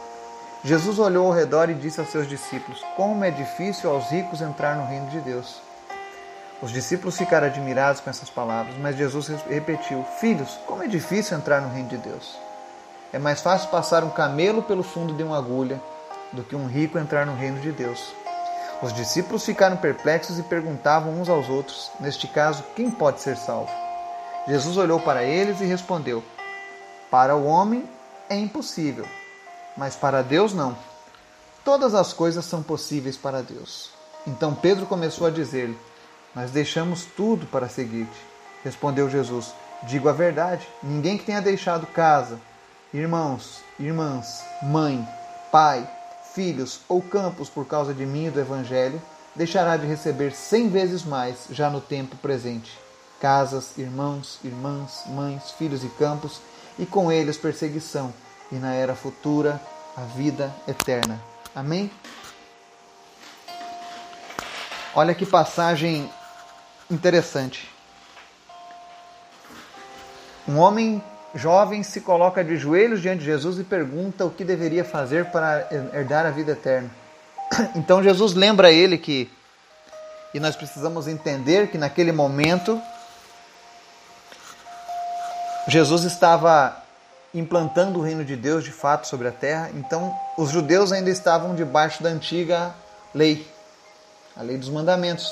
Jesus 0.66 0.98
olhou 0.98 1.28
ao 1.28 1.34
redor 1.34 1.70
e 1.70 1.74
disse 1.74 2.00
aos 2.00 2.10
seus 2.10 2.28
discípulos: 2.28 2.82
Como 2.96 3.22
é 3.26 3.30
difícil 3.30 3.92
aos 3.92 4.10
ricos 4.10 4.40
entrar 4.40 4.78
no 4.78 4.86
reino 4.86 5.08
de 5.08 5.20
Deus. 5.20 5.62
Os 6.62 6.72
discípulos 6.72 7.18
ficaram 7.18 7.48
admirados 7.48 8.00
com 8.00 8.10
essas 8.10 8.30
palavras, 8.30 8.74
mas 8.78 8.96
Jesus 8.96 9.28
repetiu: 9.50 10.06
Filhos, 10.22 10.58
como 10.66 10.82
é 10.82 10.88
difícil 10.88 11.36
entrar 11.36 11.60
no 11.60 11.74
reino 11.74 11.90
de 11.90 11.98
Deus. 11.98 12.38
É 13.12 13.20
mais 13.20 13.42
fácil 13.42 13.70
passar 13.72 14.06
um 14.06 14.10
camelo 14.10 14.64
pelo 14.64 14.84
fundo 14.84 15.14
de 15.14 15.22
uma 15.22 15.38
agulha 15.38 15.82
do 16.32 16.44
que 16.44 16.56
um 16.56 16.66
rico 16.66 16.98
entrar 16.98 17.26
no 17.26 17.36
reino 17.36 17.60
de 17.60 17.74
Deus. 17.74 18.16
Os 18.82 18.94
discípulos 18.94 19.46
ficaram 19.46 19.76
perplexos 19.76 20.40
e 20.40 20.44
perguntavam 20.44 21.20
uns 21.20 21.28
aos 21.28 21.50
outros: 21.50 21.92
Neste 22.00 22.26
caso, 22.26 22.64
quem 22.74 22.90
pode 22.90 23.20
ser 23.20 23.36
salvo? 23.36 23.70
Jesus 24.48 24.78
olhou 24.78 25.02
para 25.02 25.24
eles 25.26 25.60
e 25.60 25.66
respondeu: 25.66 26.24
Para 27.12 27.36
o 27.36 27.46
homem 27.46 27.84
é 28.30 28.38
impossível 28.38 29.06
mas 29.78 29.96
para 29.96 30.22
Deus 30.22 30.54
não. 30.54 30.78
Todas 31.64 31.94
as 31.94 32.12
coisas 32.14 32.46
são 32.46 32.62
possíveis 32.62 33.18
para 33.18 33.42
Deus. 33.42 33.90
Então 34.28 34.54
Pedro 34.54 34.86
começou 34.86 35.28
a 35.28 35.32
dizer-lhe: 35.32 35.78
Nós 36.36 36.52
deixamos 36.52 37.06
tudo 37.06 37.46
para 37.48 37.70
seguir-te. 37.70 38.34
Respondeu 38.64 39.10
Jesus: 39.10 39.54
Digo 39.84 40.08
a 40.10 40.14
verdade: 40.14 40.68
ninguém 40.82 41.18
que 41.18 41.26
tenha 41.26 41.42
deixado 41.42 41.88
casa, 41.88 42.40
irmãos, 42.94 43.62
irmãs, 43.80 44.44
mãe, 44.62 45.08
pai, 45.52 45.88
filhos 46.34 46.80
ou 46.88 47.02
campos 47.02 47.50
por 47.50 47.66
causa 47.66 47.94
de 47.94 48.06
mim 48.06 48.28
e 48.28 48.32
do 48.32 48.40
Evangelho, 48.40 49.02
deixará 49.36 49.78
de 49.78 49.86
receber 49.86 50.32
cem 50.32 50.70
vezes 50.70 51.04
mais 51.04 51.48
já 51.50 51.70
no 51.70 51.82
tempo 51.82 52.16
presente. 52.18 52.78
Casas, 53.20 53.78
irmãos, 53.78 54.40
irmãs, 54.44 55.04
mães, 55.08 55.52
filhos 55.52 55.84
e 55.84 55.88
campos, 55.88 56.42
e 56.78 56.86
com 56.86 57.12
eles 57.12 57.38
perseguição, 57.38 58.14
e 58.54 58.60
na 58.60 58.76
era 58.76 58.94
futura 58.94 59.60
a 59.98 60.02
vida 60.02 60.54
eterna. 60.68 61.20
Amém? 61.56 61.90
Olha 64.94 65.16
que 65.16 65.26
passagem 65.26 66.08
interessante. 66.90 67.68
Um 70.48 70.60
homem 70.60 71.04
jovem 71.34 71.82
se 71.82 72.02
coloca 72.02 72.44
de 72.44 72.56
joelhos 72.56 73.02
diante 73.02 73.22
de 73.22 73.26
Jesus 73.26 73.58
e 73.58 73.64
pergunta 73.64 74.24
o 74.24 74.30
que 74.30 74.44
deveria 74.44 74.86
fazer 74.86 75.32
para 75.32 75.68
herdar 75.92 76.28
a 76.28 76.30
vida 76.30 76.52
eterna. 76.52 76.92
Então 77.76 78.04
Jesus 78.04 78.36
lembra 78.36 78.72
ele 78.72 79.00
que, 79.00 79.32
e 80.32 80.40
nós 80.40 80.56
precisamos 80.56 81.08
entender 81.08 81.70
que 81.70 81.78
naquele 81.78 82.12
momento, 82.12 82.80
Jesus 85.68 86.04
estava 86.04 86.83
implantando 87.34 88.00
o 88.00 88.02
reino 88.02 88.24
de 88.24 88.36
Deus 88.36 88.64
de 88.64 88.72
fato 88.72 89.08
sobre 89.08 89.28
a 89.28 89.32
terra, 89.32 89.72
então 89.74 90.16
os 90.38 90.50
judeus 90.50 90.92
ainda 90.92 91.10
estavam 91.10 91.56
debaixo 91.56 92.04
da 92.04 92.10
antiga 92.10 92.74
lei, 93.14 93.48
a 94.36 94.42
lei 94.42 94.58
dos 94.58 94.70
mandamentos. 94.70 95.32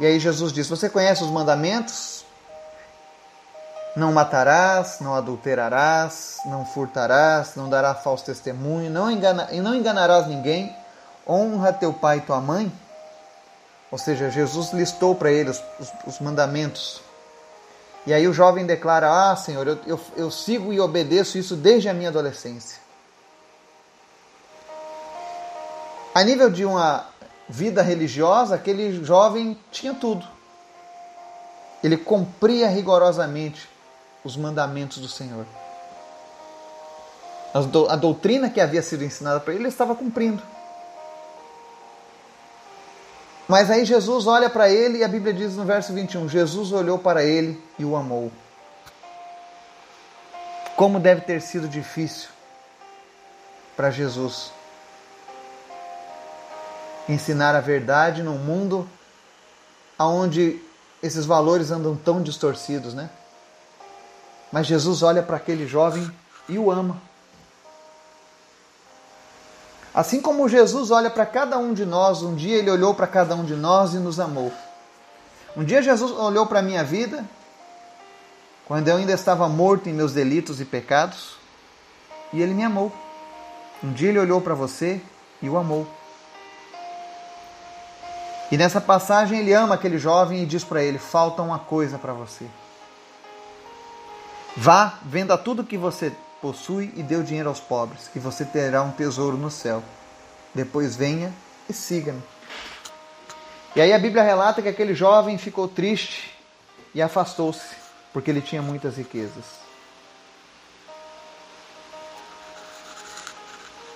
E 0.00 0.06
aí 0.06 0.18
Jesus 0.18 0.52
diz: 0.52 0.68
Você 0.68 0.88
conhece 0.88 1.22
os 1.22 1.30
mandamentos? 1.30 2.24
Não 3.94 4.10
matarás, 4.10 5.00
não 5.00 5.14
adulterarás, 5.14 6.38
não 6.46 6.64
furtarás, 6.64 7.54
não 7.56 7.68
darás 7.68 8.02
falso 8.02 8.24
testemunho, 8.24 8.90
não, 8.90 9.10
engana, 9.10 9.48
não 9.52 9.74
enganarás 9.74 10.26
ninguém, 10.26 10.74
honra 11.28 11.74
teu 11.74 11.92
pai 11.92 12.18
e 12.18 12.20
tua 12.22 12.40
mãe. 12.40 12.72
Ou 13.90 13.98
seja, 13.98 14.30
Jesus 14.30 14.72
listou 14.72 15.14
para 15.14 15.30
ele 15.30 15.50
os, 15.50 15.62
os, 16.06 16.18
mandamentos. 16.20 17.02
E 18.06 18.12
aí 18.12 18.26
o 18.26 18.32
jovem 18.32 18.66
declara: 18.66 19.30
Ah, 19.30 19.36
Senhor, 19.36 19.66
eu, 19.66 19.78
eu, 19.86 20.00
eu 20.16 20.30
sigo 20.30 20.72
e 20.72 20.80
obedeço 20.80 21.38
isso 21.38 21.54
desde 21.54 21.88
a 21.88 21.94
minha 21.94 22.08
adolescência. 22.08 22.80
A 26.14 26.22
nível 26.22 26.50
de 26.50 26.64
uma 26.64 27.06
vida 27.48 27.82
religiosa, 27.82 28.54
aquele 28.54 29.04
jovem 29.04 29.58
tinha 29.70 29.94
tudo. 29.94 30.26
Ele 31.82 31.96
cumpria 31.96 32.68
rigorosamente 32.68 33.68
os 34.22 34.36
mandamentos 34.36 34.98
do 34.98 35.08
Senhor. 35.08 35.46
A 37.88 37.96
doutrina 37.96 38.48
que 38.48 38.60
havia 38.60 38.82
sido 38.82 39.04
ensinada 39.04 39.40
para 39.40 39.52
ele, 39.52 39.62
ele 39.62 39.68
estava 39.68 39.94
cumprindo. 39.94 40.42
Mas 43.52 43.70
aí 43.70 43.84
Jesus 43.84 44.26
olha 44.26 44.48
para 44.48 44.70
ele 44.70 45.00
e 45.00 45.04
a 45.04 45.08
Bíblia 45.08 45.30
diz 45.30 45.56
no 45.56 45.64
verso 45.66 45.92
21: 45.92 46.26
Jesus 46.26 46.72
olhou 46.72 46.98
para 46.98 47.22
ele 47.22 47.62
e 47.78 47.84
o 47.84 47.94
amou. 47.94 48.32
Como 50.74 50.98
deve 50.98 51.20
ter 51.20 51.42
sido 51.42 51.68
difícil 51.68 52.30
para 53.76 53.90
Jesus 53.90 54.50
ensinar 57.06 57.54
a 57.54 57.60
verdade 57.60 58.22
num 58.22 58.38
mundo 58.38 58.88
onde 59.98 60.58
esses 61.02 61.26
valores 61.26 61.70
andam 61.70 61.94
tão 61.94 62.22
distorcidos, 62.22 62.94
né? 62.94 63.10
Mas 64.50 64.66
Jesus 64.66 65.02
olha 65.02 65.22
para 65.22 65.36
aquele 65.36 65.68
jovem 65.68 66.10
e 66.48 66.58
o 66.58 66.70
ama. 66.70 66.98
Assim 69.94 70.20
como 70.20 70.48
Jesus 70.48 70.90
olha 70.90 71.10
para 71.10 71.26
cada 71.26 71.58
um 71.58 71.74
de 71.74 71.84
nós, 71.84 72.22
um 72.22 72.34
dia 72.34 72.56
ele 72.56 72.70
olhou 72.70 72.94
para 72.94 73.06
cada 73.06 73.34
um 73.34 73.44
de 73.44 73.54
nós 73.54 73.92
e 73.92 73.98
nos 73.98 74.18
amou. 74.18 74.50
Um 75.54 75.64
dia 75.64 75.82
Jesus 75.82 76.10
olhou 76.12 76.46
para 76.46 76.60
a 76.60 76.62
minha 76.62 76.82
vida, 76.82 77.24
quando 78.64 78.88
eu 78.88 78.96
ainda 78.96 79.12
estava 79.12 79.46
morto 79.48 79.90
em 79.90 79.92
meus 79.92 80.12
delitos 80.12 80.60
e 80.60 80.64
pecados, 80.64 81.36
e 82.32 82.40
ele 82.40 82.54
me 82.54 82.64
amou. 82.64 82.90
Um 83.84 83.92
dia 83.92 84.08
ele 84.08 84.18
olhou 84.18 84.40
para 84.40 84.54
você 84.54 85.00
e 85.42 85.48
o 85.48 85.58
amou. 85.58 85.86
E 88.50 88.56
nessa 88.56 88.80
passagem 88.80 89.40
ele 89.40 89.52
ama 89.52 89.74
aquele 89.74 89.98
jovem 89.98 90.42
e 90.42 90.46
diz 90.46 90.64
para 90.64 90.82
ele: 90.82 90.98
falta 90.98 91.42
uma 91.42 91.58
coisa 91.58 91.98
para 91.98 92.14
você. 92.14 92.46
Vá, 94.56 94.94
venda 95.04 95.36
tudo 95.36 95.64
que 95.64 95.76
você 95.76 96.12
possui 96.42 96.92
e 96.96 97.02
dê 97.04 97.14
o 97.14 97.22
dinheiro 97.22 97.48
aos 97.48 97.60
pobres, 97.60 98.08
que 98.12 98.18
você 98.18 98.44
terá 98.44 98.82
um 98.82 98.90
tesouro 98.90 99.36
no 99.36 99.50
céu. 99.50 99.82
Depois 100.52 100.96
venha 100.96 101.32
e 101.70 101.72
siga-me. 101.72 102.20
E 103.76 103.80
aí 103.80 103.92
a 103.92 103.98
Bíblia 103.98 104.24
relata 104.24 104.60
que 104.60 104.68
aquele 104.68 104.92
jovem 104.92 105.38
ficou 105.38 105.68
triste 105.68 106.36
e 106.92 107.00
afastou-se, 107.00 107.74
porque 108.12 108.30
ele 108.30 108.42
tinha 108.42 108.60
muitas 108.60 108.96
riquezas. 108.96 109.62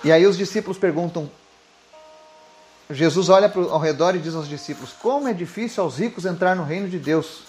E 0.03 0.11
aí 0.11 0.25
os 0.25 0.37
discípulos 0.37 0.77
perguntam: 0.77 1.29
Jesus 2.89 3.27
olha 3.27 3.51
ao 3.69 3.79
redor 3.79 4.15
e 4.15 4.19
diz 4.19 4.33
aos 4.33 4.47
discípulos: 4.47 4.93
Como 4.93 5.27
é 5.27 5.33
difícil 5.33 5.83
aos 5.83 5.97
ricos 5.97 6.25
entrar 6.25 6.55
no 6.55 6.63
reino 6.63 6.87
de 6.87 6.97
Deus. 6.97 7.41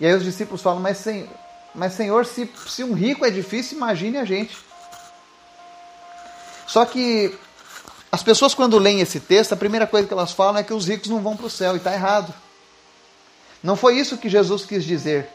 E 0.00 0.06
aí 0.06 0.12
os 0.12 0.24
discípulos 0.24 0.60
falam: 0.60 0.80
Mas, 0.80 0.98
senhor, 0.98 1.28
mas 1.76 1.92
senhor 1.92 2.24
se, 2.24 2.50
se 2.66 2.82
um 2.82 2.94
rico 2.94 3.24
é 3.24 3.30
difícil, 3.30 3.76
imagine 3.76 4.16
a 4.16 4.24
gente. 4.24 4.56
Só 6.66 6.84
que 6.84 7.38
as 8.10 8.22
pessoas, 8.22 8.54
quando 8.54 8.78
leem 8.78 9.00
esse 9.00 9.20
texto, 9.20 9.52
a 9.52 9.56
primeira 9.56 9.86
coisa 9.86 10.08
que 10.08 10.14
elas 10.14 10.32
falam 10.32 10.58
é 10.58 10.64
que 10.64 10.72
os 10.72 10.88
ricos 10.88 11.10
não 11.10 11.20
vão 11.20 11.36
para 11.36 11.46
o 11.46 11.50
céu, 11.50 11.74
e 11.74 11.76
está 11.76 11.92
errado. 11.92 12.32
Não 13.62 13.76
foi 13.76 13.98
isso 13.98 14.16
que 14.16 14.28
Jesus 14.28 14.64
quis 14.64 14.84
dizer. 14.84 15.28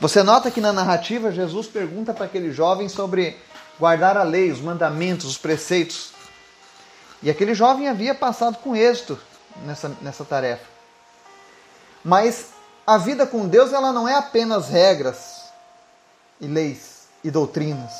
Você 0.00 0.22
nota 0.22 0.50
que 0.50 0.60
na 0.60 0.72
narrativa 0.72 1.30
Jesus 1.30 1.66
pergunta 1.66 2.14
para 2.14 2.24
aquele 2.24 2.50
jovem 2.50 2.88
sobre 2.88 3.36
guardar 3.78 4.16
a 4.16 4.22
lei, 4.22 4.50
os 4.50 4.60
mandamentos, 4.60 5.26
os 5.26 5.38
preceitos. 5.38 6.12
E 7.22 7.30
aquele 7.30 7.54
jovem 7.54 7.88
havia 7.88 8.14
passado 8.14 8.56
com 8.56 8.74
êxito 8.74 9.18
nessa, 9.64 9.88
nessa 10.00 10.24
tarefa. 10.24 10.64
Mas 12.02 12.52
a 12.86 12.98
vida 12.98 13.26
com 13.26 13.46
Deus 13.46 13.72
ela 13.72 13.92
não 13.92 14.08
é 14.08 14.14
apenas 14.14 14.68
regras 14.68 15.42
e 16.40 16.46
leis 16.46 17.06
e 17.22 17.30
doutrinas. 17.30 17.92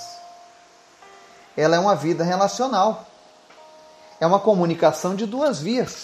Ela 1.56 1.76
é 1.76 1.78
uma 1.78 1.94
vida 1.94 2.24
relacional. 2.24 3.06
É 4.20 4.26
uma 4.26 4.40
comunicação 4.40 5.14
de 5.14 5.26
duas 5.26 5.60
vias. 5.60 6.02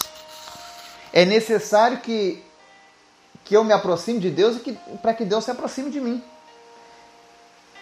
É 1.12 1.24
necessário 1.24 1.98
que, 1.98 2.44
que 3.44 3.56
eu 3.56 3.64
me 3.64 3.72
aproxime 3.72 4.20
de 4.20 4.30
Deus 4.30 4.56
e 4.64 4.72
para 5.02 5.14
que 5.14 5.24
Deus 5.24 5.44
se 5.44 5.50
aproxime 5.50 5.90
de 5.90 6.00
mim. 6.00 6.22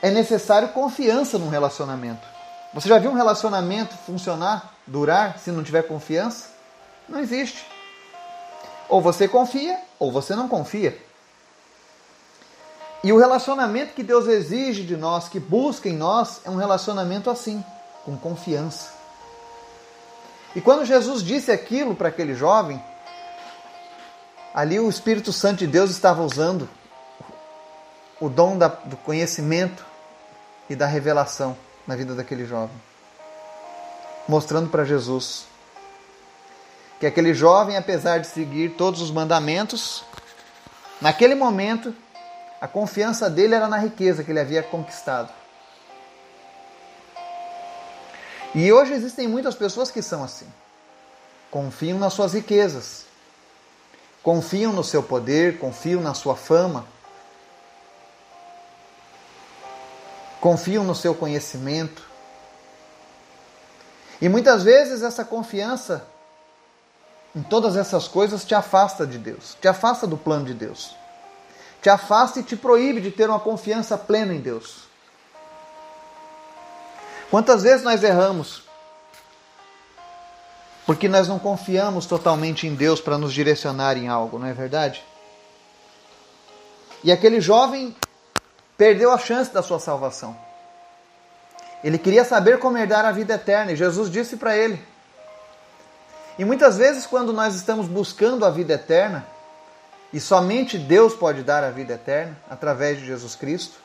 É 0.01 0.11
necessário 0.11 0.69
confiança 0.69 1.39
no 1.39 1.49
relacionamento. 1.49 2.27
Você 2.73 2.89
já 2.89 2.99
viu 2.99 3.11
um 3.11 3.15
relacionamento 3.15 3.95
funcionar, 4.07 4.75
durar, 4.87 5.39
se 5.39 5.51
não 5.51 5.65
tiver 5.65 5.83
confiança? 5.83 6.51
Não 7.09 7.19
existe. 7.19 7.65
Ou 8.89 9.01
você 9.01 9.27
confia, 9.27 9.79
ou 9.99 10.13
você 10.13 10.35
não 10.35 10.49
confia. 10.49 10.97
E 13.03 13.13
o 13.13 13.19
relacionamento 13.19 13.95
que 13.95 14.03
Deus 14.03 14.27
exige 14.27 14.83
de 14.83 14.97
nós, 14.97 15.29
que 15.29 15.39
busca 15.39 15.89
em 15.89 15.97
nós, 15.97 16.41
é 16.45 16.51
um 16.51 16.57
relacionamento 16.57 17.31
assim, 17.31 17.65
com 18.05 18.17
confiança. 18.17 18.91
E 20.55 20.61
quando 20.61 20.85
Jesus 20.85 21.23
disse 21.23 21.53
aquilo 21.53 21.95
para 21.95 22.09
aquele 22.09 22.35
jovem, 22.35 22.83
ali 24.55 24.81
o 24.81 24.89
Espírito 24.89 25.33
Santo 25.33 25.59
de 25.59 25.67
Deus 25.67 25.91
estava 25.91 26.23
usando 26.23 26.69
o 28.21 28.29
dom 28.29 28.57
da, 28.57 28.69
do 28.69 28.97
conhecimento 28.97 29.85
e 30.69 30.75
da 30.75 30.87
revelação 30.87 31.57
na 31.87 31.95
vida 31.95 32.15
daquele 32.15 32.47
jovem, 32.47 32.75
mostrando 34.27 34.71
para 34.71 34.85
Jesus 34.85 35.47
que 36.99 37.07
aquele 37.07 37.35
jovem, 37.35 37.77
apesar 37.77 38.19
de 38.19 38.27
seguir 38.27 38.71
todos 38.71 39.01
os 39.03 39.11
mandamentos, 39.11 40.05
naquele 41.01 41.35
momento 41.35 41.95
a 42.61 42.67
confiança 42.67 43.29
dele 43.29 43.55
era 43.55 43.69
na 43.69 43.79
riqueza 43.79 44.25
que 44.25 44.31
ele 44.31 44.41
havia 44.41 44.63
conquistado. 44.63 45.31
E 48.55 48.73
hoje 48.73 48.95
existem 48.95 49.29
muitas 49.29 49.55
pessoas 49.55 49.91
que 49.91 50.01
são 50.01 50.25
assim. 50.25 50.47
Confiam 51.51 51.99
nas 51.99 52.15
suas 52.15 52.33
riquezas, 52.33 53.05
confiam 54.23 54.73
no 54.73 54.83
seu 54.83 55.03
poder, 55.03 55.59
confiam 55.59 56.01
na 56.01 56.15
sua 56.15 56.35
fama, 56.35 56.87
confiam 60.41 60.83
no 60.83 60.95
seu 60.95 61.15
conhecimento. 61.15 62.03
E 64.21 64.29
muitas 64.29 64.63
vezes 64.63 65.03
essa 65.03 65.25
confiança 65.25 66.07
em 67.37 67.43
todas 67.43 67.77
essas 67.77 68.09
coisas 68.09 68.47
te 68.47 68.55
afasta 68.55 69.07
de 69.07 69.19
Deus, 69.19 69.55
te 69.61 69.69
afasta 69.69 70.07
do 70.07 70.17
plano 70.17 70.47
de 70.47 70.55
Deus, 70.55 70.97
te 71.83 71.91
afasta 71.91 72.41
e 72.41 72.43
te 72.43 72.57
proíbe 72.57 72.99
de 72.99 73.11
ter 73.11 73.29
uma 73.29 73.39
confiança 73.39 73.99
plena 73.99 74.33
em 74.33 74.41
Deus. 74.41 74.87
Quantas 77.31 77.63
vezes 77.63 77.85
nós 77.85 78.03
erramos 78.03 78.65
porque 80.87 81.09
nós 81.09 81.29
não 81.29 81.39
confiamos 81.39 82.07
totalmente 82.07 82.67
em 82.67 82.75
Deus 82.75 83.01
para 83.01 83.19
nos 83.19 83.35
direcionar 83.35 83.99
em 83.99 84.09
algo, 84.09 84.39
não 84.39 84.47
é 84.47 84.55
verdade? 84.55 85.05
E 87.05 87.13
aquele 87.13 87.41
jovem 87.41 87.95
perdeu 88.79 89.11
a 89.11 89.19
chance 89.19 89.53
da 89.53 89.63
sua 89.63 89.79
salvação. 89.79 90.35
Ele 91.85 91.99
queria 91.99 92.25
saber 92.25 92.59
como 92.59 92.79
herdar 92.79 93.05
a 93.05 93.13
vida 93.13 93.35
eterna 93.35 93.73
e 93.73 93.77
Jesus 93.77 94.11
disse 94.11 94.37
para 94.37 94.57
ele. 94.57 94.83
E 96.39 96.45
muitas 96.45 96.77
vezes, 96.77 97.07
quando 97.07 97.33
nós 97.33 97.55
estamos 97.55 97.87
buscando 97.87 98.45
a 98.45 98.51
vida 98.51 98.75
eterna, 98.75 99.27
e 100.13 100.21
somente 100.21 100.79
Deus 100.79 101.15
pode 101.15 101.43
dar 101.43 101.65
a 101.65 101.71
vida 101.71 101.95
eterna 101.95 102.37
através 102.49 102.99
de 102.99 103.07
Jesus 103.07 103.35
Cristo, 103.35 103.79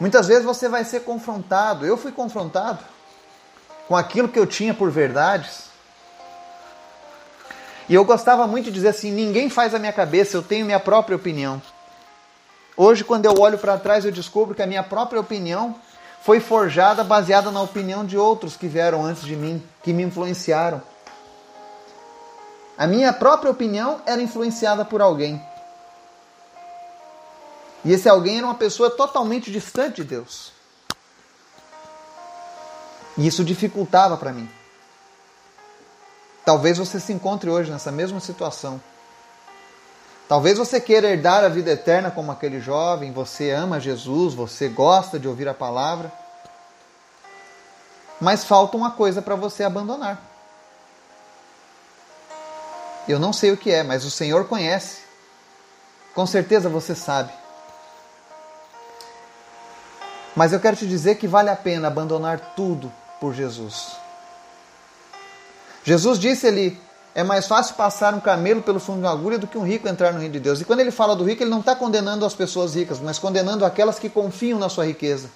muitas 0.00 0.26
vezes 0.26 0.44
você 0.44 0.68
vai 0.68 0.84
ser 0.84 1.00
confrontado. 1.00 1.84
Eu 1.84 1.96
fui 1.96 2.12
confrontado 2.12 2.78
com 3.88 3.96
aquilo 3.96 4.28
que 4.28 4.38
eu 4.38 4.46
tinha 4.46 4.72
por 4.72 4.90
verdades. 4.90 5.64
E 7.88 7.94
eu 7.94 8.04
gostava 8.04 8.46
muito 8.46 8.66
de 8.66 8.72
dizer 8.72 8.88
assim: 8.88 9.10
ninguém 9.10 9.50
faz 9.50 9.74
a 9.74 9.78
minha 9.78 9.92
cabeça, 9.92 10.36
eu 10.36 10.42
tenho 10.42 10.64
minha 10.64 10.80
própria 10.80 11.16
opinião. 11.16 11.60
Hoje, 12.76 13.04
quando 13.04 13.26
eu 13.26 13.38
olho 13.38 13.58
para 13.58 13.78
trás, 13.78 14.04
eu 14.04 14.10
descubro 14.10 14.54
que 14.54 14.62
a 14.62 14.66
minha 14.66 14.82
própria 14.82 15.20
opinião 15.20 15.76
foi 16.22 16.40
forjada 16.40 17.04
baseada 17.04 17.50
na 17.50 17.60
opinião 17.60 18.04
de 18.04 18.16
outros 18.16 18.56
que 18.56 18.66
vieram 18.66 19.04
antes 19.04 19.22
de 19.22 19.36
mim, 19.36 19.62
que 19.84 19.92
me 19.92 20.02
influenciaram. 20.02 20.82
A 22.76 22.86
minha 22.86 23.12
própria 23.12 23.50
opinião 23.50 24.00
era 24.06 24.20
influenciada 24.20 24.84
por 24.84 25.00
alguém. 25.00 25.40
E 27.84 27.92
esse 27.92 28.08
alguém 28.08 28.38
era 28.38 28.46
uma 28.46 28.54
pessoa 28.54 28.90
totalmente 28.90 29.52
distante 29.52 29.96
de 29.96 30.04
Deus. 30.04 30.52
E 33.16 33.26
isso 33.26 33.44
dificultava 33.44 34.16
para 34.16 34.32
mim. 34.32 34.48
Talvez 36.44 36.78
você 36.78 36.98
se 36.98 37.12
encontre 37.12 37.48
hoje 37.48 37.70
nessa 37.70 37.92
mesma 37.92 38.20
situação. 38.20 38.80
Talvez 40.26 40.56
você 40.56 40.80
queira 40.80 41.08
herdar 41.08 41.44
a 41.44 41.48
vida 41.48 41.70
eterna 41.70 42.10
como 42.10 42.32
aquele 42.32 42.58
jovem, 42.58 43.12
você 43.12 43.50
ama 43.50 43.78
Jesus, 43.78 44.32
você 44.32 44.68
gosta 44.68 45.18
de 45.18 45.28
ouvir 45.28 45.46
a 45.46 45.54
palavra, 45.54 46.10
mas 48.24 48.42
falta 48.42 48.74
uma 48.74 48.90
coisa 48.90 49.20
para 49.20 49.36
você 49.36 49.62
abandonar. 49.62 50.18
Eu 53.06 53.18
não 53.18 53.34
sei 53.34 53.52
o 53.52 53.56
que 53.56 53.70
é, 53.70 53.82
mas 53.82 54.02
o 54.02 54.10
Senhor 54.10 54.46
conhece. 54.46 55.02
Com 56.14 56.26
certeza 56.26 56.70
você 56.70 56.94
sabe. 56.94 57.30
Mas 60.34 60.54
eu 60.54 60.58
quero 60.58 60.74
te 60.74 60.86
dizer 60.86 61.16
que 61.16 61.28
vale 61.28 61.50
a 61.50 61.56
pena 61.56 61.86
abandonar 61.86 62.54
tudo 62.56 62.90
por 63.20 63.34
Jesus. 63.34 63.92
Jesus 65.84 66.18
disse 66.18 66.46
ali: 66.46 66.80
é 67.14 67.22
mais 67.22 67.46
fácil 67.46 67.74
passar 67.74 68.14
um 68.14 68.20
camelo 68.20 68.62
pelo 68.62 68.80
fundo 68.80 69.00
de 69.00 69.04
uma 69.04 69.12
agulha 69.12 69.38
do 69.38 69.46
que 69.46 69.58
um 69.58 69.66
rico 69.66 69.86
entrar 69.86 70.14
no 70.14 70.18
reino 70.18 70.32
de 70.32 70.40
Deus. 70.40 70.62
E 70.62 70.64
quando 70.64 70.80
ele 70.80 70.90
fala 70.90 71.14
do 71.14 71.24
rico, 71.24 71.42
ele 71.42 71.50
não 71.50 71.60
está 71.60 71.76
condenando 71.76 72.24
as 72.24 72.32
pessoas 72.32 72.74
ricas, 72.74 73.00
mas 73.00 73.18
condenando 73.18 73.66
aquelas 73.66 73.98
que 73.98 74.08
confiam 74.08 74.58
na 74.58 74.70
sua 74.70 74.86
riqueza. 74.86 75.28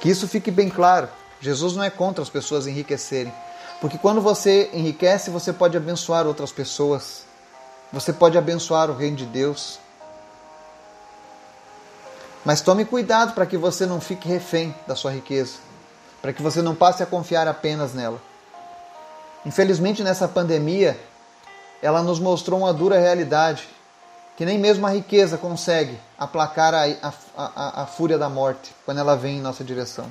Que 0.00 0.08
isso 0.08 0.28
fique 0.28 0.50
bem 0.50 0.68
claro. 0.68 1.08
Jesus 1.40 1.74
não 1.74 1.84
é 1.84 1.90
contra 1.90 2.22
as 2.22 2.28
pessoas 2.28 2.66
enriquecerem. 2.66 3.32
Porque 3.80 3.98
quando 3.98 4.20
você 4.20 4.70
enriquece, 4.72 5.30
você 5.30 5.52
pode 5.52 5.76
abençoar 5.76 6.26
outras 6.26 6.50
pessoas. 6.50 7.24
Você 7.92 8.12
pode 8.12 8.36
abençoar 8.36 8.90
o 8.90 8.96
reino 8.96 9.16
de 9.16 9.26
Deus. 9.26 9.78
Mas 12.44 12.60
tome 12.60 12.84
cuidado 12.84 13.34
para 13.34 13.46
que 13.46 13.56
você 13.56 13.86
não 13.86 14.00
fique 14.00 14.28
refém 14.28 14.74
da 14.86 14.94
sua 14.94 15.10
riqueza, 15.10 15.58
para 16.22 16.32
que 16.32 16.42
você 16.42 16.62
não 16.62 16.74
passe 16.74 17.02
a 17.02 17.06
confiar 17.06 17.46
apenas 17.46 17.92
nela. 17.94 18.20
Infelizmente, 19.44 20.02
nessa 20.02 20.26
pandemia, 20.26 20.98
ela 21.82 22.02
nos 22.02 22.18
mostrou 22.18 22.60
uma 22.60 22.72
dura 22.72 22.98
realidade, 22.98 23.68
que 24.38 24.46
nem 24.46 24.56
mesmo 24.56 24.86
a 24.86 24.90
riqueza 24.90 25.36
consegue 25.36 25.98
aplacar 26.16 26.72
a, 26.72 26.84
a, 26.84 27.12
a, 27.36 27.82
a 27.82 27.86
fúria 27.86 28.16
da 28.16 28.28
morte 28.28 28.72
quando 28.84 28.98
ela 28.98 29.16
vem 29.16 29.38
em 29.38 29.40
nossa 29.40 29.64
direção. 29.64 30.06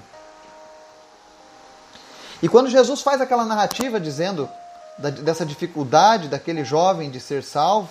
E 2.44 2.50
quando 2.50 2.70
Jesus 2.70 3.02
faz 3.02 3.22
aquela 3.22 3.46
narrativa 3.46 4.02
dizendo 4.02 4.50
da, 4.98 5.12
dessa 5.12 5.46
dificuldade 5.46 6.28
daquele 6.28 6.66
jovem 6.66 7.10
de 7.10 7.22
ser 7.22 7.42
salvo, 7.42 7.88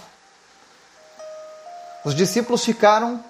os 2.05 2.15
discípulos 2.15 2.63
ficaram 2.63 3.25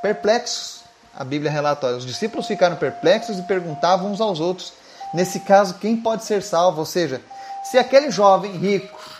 perplexos. 0.00 0.80
A 1.14 1.24
Bíblia 1.24 1.50
relata: 1.50 1.88
os 1.88 2.06
discípulos 2.06 2.46
ficaram 2.46 2.76
perplexos 2.76 3.38
e 3.38 3.42
perguntavam 3.42 4.10
uns 4.10 4.20
aos 4.20 4.40
outros. 4.40 4.72
Nesse 5.12 5.40
caso, 5.40 5.74
quem 5.74 5.94
pode 5.94 6.24
ser 6.24 6.42
salvo? 6.42 6.78
Ou 6.78 6.86
seja, 6.86 7.20
se 7.64 7.76
aquele 7.76 8.10
jovem 8.10 8.52
rico 8.52 9.15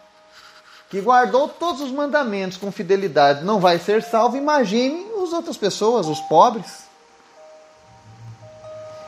que 0.90 1.01
guardou 1.01 1.49
todos 1.49 1.81
os 1.81 1.90
mandamentos 1.90 2.57
com 2.57 2.70
fidelidade 2.70 3.44
não 3.44 3.59
vai 3.59 3.79
ser 3.79 4.03
salvo, 4.03 4.37
imagine 4.37 5.07
as 5.22 5.33
outras 5.33 5.57
pessoas, 5.57 6.07
os 6.07 6.20
pobres. 6.20 6.87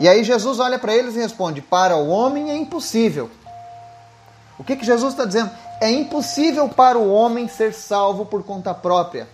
E 0.01 0.09
aí 0.09 0.25
Jesus 0.25 0.59
olha 0.59 0.79
para 0.79 0.95
eles 0.95 1.15
e 1.15 1.19
responde: 1.19 1.61
Para 1.61 1.97
o 1.97 2.09
homem 2.09 2.51
é 2.51 2.57
impossível. 2.57 3.31
O 4.59 4.65
que, 4.65 4.77
que 4.77 4.85
Jesus 4.85 5.13
está 5.13 5.25
dizendo? 5.25 5.51
É 5.81 5.91
impossível 5.91 6.69
para 6.69 6.99
o 6.99 7.13
homem 7.13 7.47
ser 7.47 7.73
salvo 7.73 8.27
por 8.27 8.43
conta 8.43 8.75
própria 8.75 9.29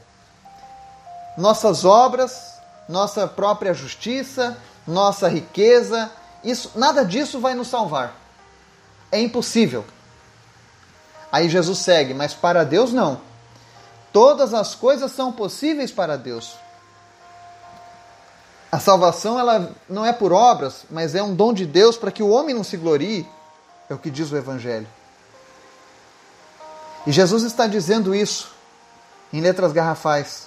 nossas 1.36 1.84
obras, 1.84 2.54
nossa 2.88 3.26
própria 3.26 3.74
justiça, 3.74 4.56
nossa 4.86 5.28
riqueza, 5.28 6.10
isso, 6.42 6.72
nada 6.74 7.04
disso 7.04 7.40
vai 7.40 7.54
nos 7.54 7.68
salvar. 7.68 8.14
É 9.10 9.20
impossível. 9.20 9.84
Aí 11.34 11.48
Jesus 11.48 11.80
segue, 11.80 12.14
mas 12.14 12.32
para 12.32 12.64
Deus 12.64 12.92
não. 12.92 13.20
Todas 14.12 14.54
as 14.54 14.76
coisas 14.76 15.10
são 15.10 15.32
possíveis 15.32 15.90
para 15.90 16.16
Deus. 16.16 16.54
A 18.70 18.78
salvação 18.78 19.36
ela 19.36 19.72
não 19.88 20.06
é 20.06 20.12
por 20.12 20.32
obras, 20.32 20.84
mas 20.88 21.12
é 21.12 21.20
um 21.20 21.34
dom 21.34 21.52
de 21.52 21.66
Deus 21.66 21.96
para 21.96 22.12
que 22.12 22.22
o 22.22 22.28
homem 22.28 22.54
não 22.54 22.62
se 22.62 22.76
glorie, 22.76 23.28
é 23.90 23.94
o 23.94 23.98
que 23.98 24.12
diz 24.12 24.30
o 24.30 24.36
Evangelho. 24.36 24.86
E 27.04 27.10
Jesus 27.10 27.42
está 27.42 27.66
dizendo 27.66 28.14
isso 28.14 28.52
em 29.32 29.40
letras 29.40 29.72
garrafais. 29.72 30.46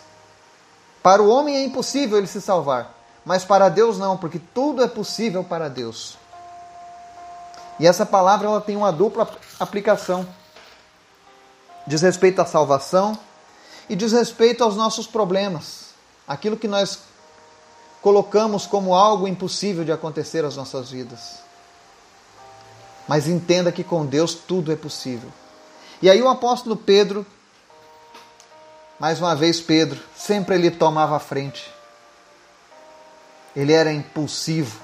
Para 1.03 1.21
o 1.21 1.27
homem 1.27 1.57
é 1.57 1.65
impossível 1.65 2.17
ele 2.17 2.27
se 2.27 2.39
salvar, 2.39 2.93
mas 3.25 3.43
para 3.43 3.67
Deus 3.67 3.99
não, 3.99 4.15
porque 4.15 4.39
tudo 4.39 4.81
é 4.81 4.87
possível 4.87 5.43
para 5.43 5.69
Deus. 5.69 6.17
E 7.77 7.85
essa 7.85 8.05
palavra 8.05 8.47
ela 8.47 8.61
tem 8.61 8.77
uma 8.77 8.93
dupla 8.93 9.29
aplicação. 9.59 10.25
Diz 11.87 12.01
respeito 12.01 12.41
à 12.41 12.45
salvação 12.45 13.17
e 13.89 13.95
diz 13.95 14.11
respeito 14.11 14.63
aos 14.63 14.75
nossos 14.75 15.07
problemas, 15.07 15.85
aquilo 16.27 16.57
que 16.57 16.67
nós 16.67 16.99
colocamos 18.01 18.67
como 18.67 18.93
algo 18.93 19.27
impossível 19.27 19.83
de 19.83 19.91
acontecer 19.91 20.45
às 20.45 20.55
nossas 20.55 20.91
vidas. 20.91 21.39
Mas 23.07 23.27
entenda 23.27 23.71
que 23.71 23.83
com 23.83 24.05
Deus 24.05 24.35
tudo 24.35 24.71
é 24.71 24.75
possível. 24.75 25.31
E 26.01 26.09
aí 26.09 26.21
o 26.21 26.27
apóstolo 26.27 26.75
Pedro 26.75 27.25
mais 28.99 29.19
uma 29.19 29.35
vez, 29.35 29.61
Pedro, 29.61 29.99
sempre 30.15 30.55
ele 30.55 30.71
tomava 30.71 31.15
a 31.15 31.19
frente. 31.19 31.71
Ele 33.55 33.71
era 33.71 33.93
impulsivo. 33.93 34.79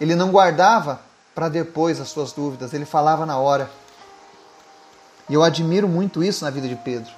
Ele 0.00 0.16
não 0.16 0.32
guardava 0.32 1.00
para 1.32 1.48
depois 1.48 2.00
as 2.00 2.08
suas 2.08 2.32
dúvidas, 2.32 2.74
ele 2.74 2.84
falava 2.84 3.24
na 3.24 3.38
hora. 3.38 3.70
E 5.32 5.34
eu 5.34 5.42
admiro 5.42 5.88
muito 5.88 6.22
isso 6.22 6.44
na 6.44 6.50
vida 6.50 6.68
de 6.68 6.76
Pedro. 6.76 7.10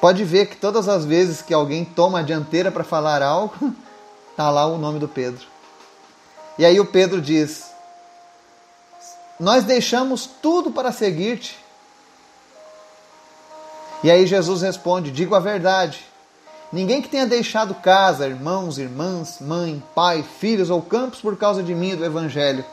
Pode 0.00 0.24
ver 0.24 0.46
que 0.46 0.56
todas 0.56 0.88
as 0.88 1.04
vezes 1.04 1.40
que 1.40 1.54
alguém 1.54 1.84
toma 1.84 2.18
a 2.18 2.22
dianteira 2.22 2.72
para 2.72 2.82
falar 2.82 3.22
algo, 3.22 3.72
está 4.28 4.50
lá 4.50 4.66
o 4.66 4.76
nome 4.76 4.98
do 4.98 5.06
Pedro. 5.06 5.46
E 6.58 6.64
aí 6.64 6.80
o 6.80 6.86
Pedro 6.86 7.22
diz: 7.22 7.70
Nós 9.38 9.62
deixamos 9.62 10.28
tudo 10.42 10.72
para 10.72 10.90
seguir-te. 10.90 11.56
E 14.02 14.10
aí 14.10 14.26
Jesus 14.26 14.62
responde: 14.62 15.12
Digo 15.12 15.36
a 15.36 15.38
verdade. 15.38 16.04
Ninguém 16.72 17.00
que 17.00 17.08
tenha 17.08 17.24
deixado 17.24 17.72
casa, 17.72 18.26
irmãos, 18.26 18.78
irmãs, 18.78 19.38
mãe, 19.40 19.80
pai, 19.94 20.24
filhos 20.40 20.70
ou 20.70 20.82
campos 20.82 21.20
por 21.20 21.36
causa 21.36 21.62
de 21.62 21.72
mim 21.72 21.94
do 21.94 22.04
Evangelho, 22.04 22.64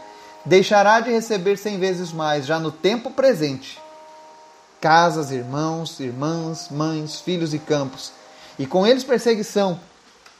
deixará 0.47 1.01
de 1.01 1.11
receber 1.11 1.57
cem 1.57 1.77
vezes 1.77 2.11
mais, 2.13 2.45
já 2.45 2.57
no 2.57 2.71
tempo 2.71 3.11
presente. 3.11 3.79
Casas, 4.79 5.29
irmãos, 5.31 5.99
irmãs, 5.99 6.69
mães, 6.69 7.19
filhos 7.19 7.53
e 7.53 7.59
campos, 7.59 8.13
e 8.57 8.65
com 8.65 8.87
eles 8.87 9.03
perseguição, 9.03 9.79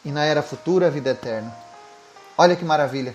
e 0.06 0.12
na 0.12 0.24
era 0.24 0.42
futura 0.42 0.88
a 0.88 0.90
vida 0.90 1.10
eterna. 1.10 1.54
Olha 2.38 2.56
que 2.56 2.64
maravilha! 2.64 3.14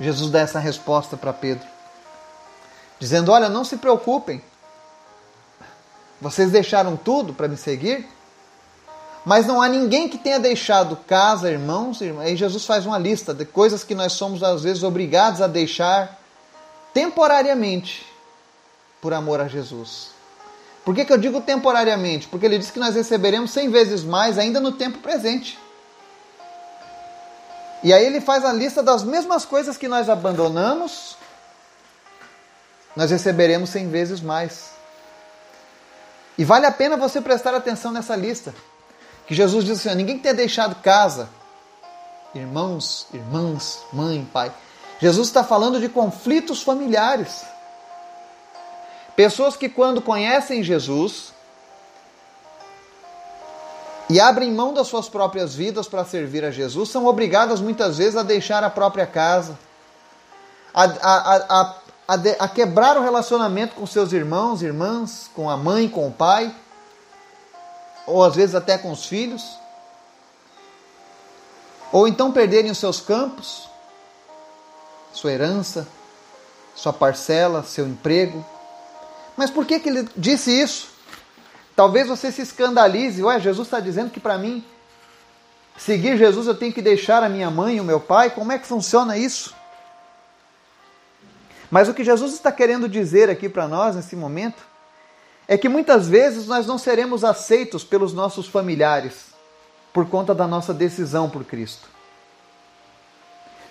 Jesus 0.00 0.30
dá 0.30 0.40
essa 0.40 0.58
resposta 0.58 1.16
para 1.16 1.32
Pedro. 1.32 1.66
dizendo: 2.98 3.30
Olha, 3.30 3.48
não 3.48 3.64
se 3.64 3.76
preocupem, 3.76 4.42
vocês 6.20 6.50
deixaram 6.50 6.96
tudo 6.96 7.32
para 7.32 7.46
me 7.46 7.56
seguir? 7.56 8.08
Mas 9.24 9.46
não 9.46 9.62
há 9.62 9.68
ninguém 9.68 10.08
que 10.08 10.18
tenha 10.18 10.40
deixado 10.40 10.96
casa, 10.96 11.50
irmãos, 11.50 12.00
irmãs. 12.00 12.26
Aí 12.26 12.36
Jesus 12.36 12.64
faz 12.64 12.84
uma 12.86 12.98
lista 12.98 13.32
de 13.32 13.44
coisas 13.44 13.84
que 13.84 13.94
nós 13.94 14.12
somos 14.12 14.42
às 14.42 14.62
vezes 14.62 14.82
obrigados 14.82 15.40
a 15.40 15.46
deixar 15.46 16.18
temporariamente 16.92 18.04
por 19.00 19.12
amor 19.12 19.40
a 19.40 19.48
Jesus. 19.48 20.08
Por 20.84 20.94
que, 20.94 21.04
que 21.04 21.12
eu 21.12 21.18
digo 21.18 21.40
temporariamente? 21.40 22.26
Porque 22.26 22.46
ele 22.46 22.58
diz 22.58 22.70
que 22.70 22.80
nós 22.80 22.96
receberemos 22.96 23.52
cem 23.52 23.70
vezes 23.70 24.02
mais 24.02 24.38
ainda 24.38 24.58
no 24.58 24.72
tempo 24.72 24.98
presente. 24.98 25.58
E 27.84 27.92
aí 27.92 28.04
ele 28.04 28.20
faz 28.20 28.44
a 28.44 28.52
lista 28.52 28.82
das 28.82 29.04
mesmas 29.04 29.44
coisas 29.44 29.76
que 29.76 29.88
nós 29.88 30.08
abandonamos, 30.08 31.16
nós 32.96 33.10
receberemos 33.10 33.70
cem 33.70 33.88
vezes 33.88 34.20
mais. 34.20 34.70
E 36.36 36.44
vale 36.44 36.66
a 36.66 36.72
pena 36.72 36.96
você 36.96 37.20
prestar 37.20 37.54
atenção 37.54 37.92
nessa 37.92 38.16
lista. 38.16 38.54
Que 39.26 39.34
Jesus 39.34 39.64
diz 39.64 39.78
assim: 39.78 39.96
ninguém 39.96 40.16
que 40.16 40.22
tenha 40.22 40.34
deixado 40.34 40.74
casa, 40.82 41.28
irmãos, 42.34 43.06
irmãs, 43.12 43.80
mãe, 43.92 44.28
pai. 44.32 44.52
Jesus 45.00 45.28
está 45.28 45.42
falando 45.42 45.80
de 45.80 45.88
conflitos 45.88 46.62
familiares. 46.62 47.44
Pessoas 49.16 49.56
que, 49.56 49.68
quando 49.68 50.00
conhecem 50.00 50.62
Jesus 50.62 51.32
e 54.08 54.20
abrem 54.20 54.52
mão 54.52 54.72
das 54.72 54.88
suas 54.88 55.08
próprias 55.08 55.54
vidas 55.54 55.88
para 55.88 56.04
servir 56.04 56.44
a 56.44 56.50
Jesus, 56.50 56.88
são 56.88 57.06
obrigadas 57.06 57.60
muitas 57.60 57.98
vezes 57.98 58.16
a 58.16 58.22
deixar 58.22 58.62
a 58.62 58.70
própria 58.70 59.06
casa, 59.06 59.58
a, 60.72 60.84
a, 60.84 61.36
a, 61.36 61.74
a, 62.08 62.14
a 62.40 62.48
quebrar 62.48 62.96
o 62.96 63.02
relacionamento 63.02 63.74
com 63.74 63.86
seus 63.86 64.12
irmãos, 64.12 64.62
irmãs, 64.62 65.30
com 65.34 65.50
a 65.50 65.56
mãe, 65.56 65.88
com 65.88 66.06
o 66.06 66.12
pai, 66.12 66.54
ou 68.06 68.24
às 68.24 68.34
vezes 68.34 68.54
até 68.54 68.76
com 68.78 68.90
os 68.90 69.06
filhos, 69.06 69.56
ou 71.92 72.08
então 72.08 72.32
perderem 72.32 72.70
os 72.70 72.78
seus 72.78 73.00
campos, 73.00 73.68
sua 75.12 75.32
herança, 75.32 75.86
sua 76.74 76.92
parcela, 76.92 77.62
seu 77.62 77.86
emprego. 77.86 78.44
Mas 79.36 79.50
por 79.50 79.66
que, 79.66 79.78
que 79.78 79.88
ele 79.88 80.08
disse 80.16 80.50
isso? 80.50 80.88
Talvez 81.76 82.08
você 82.08 82.32
se 82.32 82.42
escandalize, 82.42 83.22
ué, 83.22 83.38
Jesus 83.38 83.66
está 83.66 83.80
dizendo 83.80 84.10
que 84.10 84.20
para 84.20 84.38
mim 84.38 84.64
seguir 85.76 86.16
Jesus 86.16 86.46
eu 86.46 86.54
tenho 86.54 86.72
que 86.72 86.82
deixar 86.82 87.22
a 87.22 87.28
minha 87.28 87.50
mãe 87.50 87.76
e 87.76 87.80
o 87.80 87.84
meu 87.84 88.00
pai, 88.00 88.30
como 88.30 88.52
é 88.52 88.58
que 88.58 88.66
funciona 88.66 89.16
isso? 89.16 89.54
Mas 91.70 91.88
o 91.88 91.94
que 91.94 92.04
Jesus 92.04 92.34
está 92.34 92.52
querendo 92.52 92.88
dizer 92.88 93.30
aqui 93.30 93.48
para 93.48 93.66
nós 93.66 93.96
nesse 93.96 94.14
momento 94.14 94.71
é 95.46 95.58
que 95.58 95.68
muitas 95.68 96.08
vezes 96.08 96.46
nós 96.46 96.66
não 96.66 96.78
seremos 96.78 97.24
aceitos 97.24 97.84
pelos 97.84 98.12
nossos 98.12 98.46
familiares 98.46 99.32
por 99.92 100.08
conta 100.08 100.34
da 100.34 100.46
nossa 100.46 100.72
decisão 100.72 101.28
por 101.28 101.44
Cristo. 101.44 101.88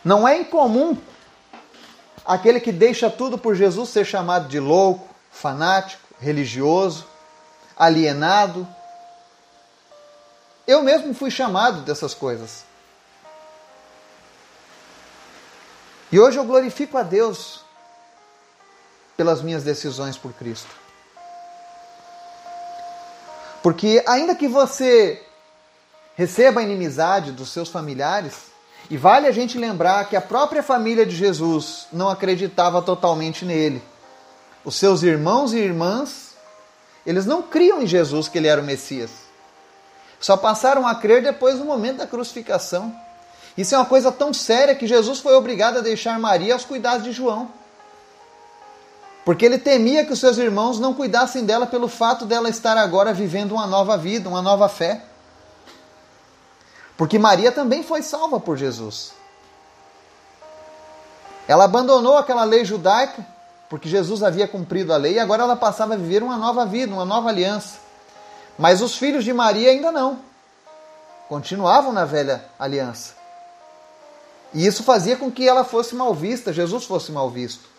Não 0.04 0.28
é 0.28 0.40
incomum 0.40 0.98
aquele 2.26 2.60
que 2.60 2.72
deixa 2.72 3.10
tudo 3.10 3.38
por 3.38 3.56
Jesus 3.56 3.90
ser 3.90 4.06
chamado 4.06 4.48
de 4.48 4.60
louco, 4.60 5.08
fanático, 5.32 6.08
religioso, 6.20 7.08
alienado. 7.78 8.68
Eu 10.68 10.84
mesmo 10.84 11.14
fui 11.14 11.32
chamado 11.32 11.82
dessas 11.82 12.14
coisas. 12.14 12.64
E 16.12 16.20
hoje 16.20 16.38
eu 16.38 16.44
glorifico 16.44 16.98
a 16.98 17.04
Deus 17.04 17.64
pelas 19.16 19.42
minhas 19.42 19.64
decisões 19.64 20.18
por 20.18 20.34
Cristo. 20.34 20.81
Porque 23.62 24.04
ainda 24.08 24.36
que 24.36 24.48
você 24.48 25.22
receba 26.16 26.60
a 26.60 26.64
inimizade 26.64 27.32
dos 27.32 27.50
seus 27.50 27.70
familiares, 27.70 28.52
e 28.90 28.98
vale 28.98 29.28
a 29.28 29.32
gente 29.32 29.58
lembrar 29.58 30.10
que 30.10 30.16
a 30.16 30.22
própria 30.22 30.62
família 30.62 31.06
de 31.06 31.16
Jesus 31.16 31.88
não 31.94 32.10
acreditava 32.10 32.82
totalmente 32.82 33.46
nele. 33.46 33.82
Os 34.66 34.76
seus 34.76 35.02
irmãos 35.02 35.54
e 35.54 35.58
irmãs, 35.58 36.36
eles 37.06 37.26
não 37.26 37.42
criam 37.42 37.82
em 37.82 37.88
Jesus 37.88 38.28
que 38.28 38.38
ele 38.38 38.48
era 38.48 38.62
o 38.62 38.66
Messias. 38.66 39.12
Só 40.20 40.36
passaram 40.36 40.88
a 40.88 40.94
crer 40.94 41.24
depois 41.24 41.58
do 41.58 41.66
momento 41.66 41.98
da 41.98 42.08
crucificação. 42.08 42.94
Isso 43.58 43.74
é 43.74 43.78
uma 43.78 43.86
coisa 43.86 44.12
tão 44.12 44.34
séria 44.34 44.76
que 44.76 44.86
Jesus 44.86 45.20
foi 45.20 45.36
obrigado 45.36 45.78
a 45.78 45.82
deixar 45.82 46.20
Maria 46.20 46.54
aos 46.54 46.66
cuidados 46.66 47.04
de 47.04 47.12
João. 47.12 47.50
Porque 49.24 49.46
ele 49.46 49.58
temia 49.58 50.04
que 50.04 50.14
os 50.14 50.20
seus 50.20 50.38
irmãos 50.38 50.80
não 50.80 50.94
cuidassem 50.94 51.46
dela 51.46 51.68
pelo 51.68 51.88
fato 51.88 52.26
dela 52.26 52.50
estar 52.50 52.78
agora 52.78 53.14
vivendo 53.14 53.52
uma 53.52 53.68
nova 53.68 53.98
vida, 53.98 54.28
uma 54.28 54.42
nova 54.42 54.68
fé. 54.68 55.04
Porque 56.98 57.20
Maria 57.20 57.52
também 57.52 57.84
foi 57.84 58.02
salva 58.02 58.40
por 58.40 58.58
Jesus. 58.58 59.14
Ela 61.48 61.66
abandonou 61.66 62.18
aquela 62.18 62.44
lei 62.44 62.66
judaica, 62.66 63.26
porque 63.70 63.90
Jesus 63.90 64.24
havia 64.24 64.48
cumprido 64.48 64.94
a 64.94 64.98
lei, 64.98 65.14
e 65.14 65.20
agora 65.20 65.44
ela 65.44 65.56
passava 65.56 65.94
a 65.94 65.98
viver 65.98 66.24
uma 66.24 66.38
nova 66.38 66.66
vida, 66.66 66.94
uma 66.94 67.06
nova 67.06 67.30
aliança. 67.30 67.80
Mas 68.58 68.82
os 68.82 68.96
filhos 68.96 69.24
de 69.24 69.34
Maria 69.34 69.70
ainda 69.72 69.92
não. 69.92 70.20
Continuavam 71.28 71.94
na 71.94 72.06
velha 72.06 72.44
aliança. 72.60 73.16
E 74.54 74.66
isso 74.66 74.84
fazia 74.84 75.16
com 75.16 75.32
que 75.32 75.48
ela 75.48 75.64
fosse 75.64 75.96
mal 75.96 76.14
vista, 76.14 76.52
Jesus 76.52 76.86
fosse 76.86 77.12
mal 77.12 77.30
visto. 77.30 77.72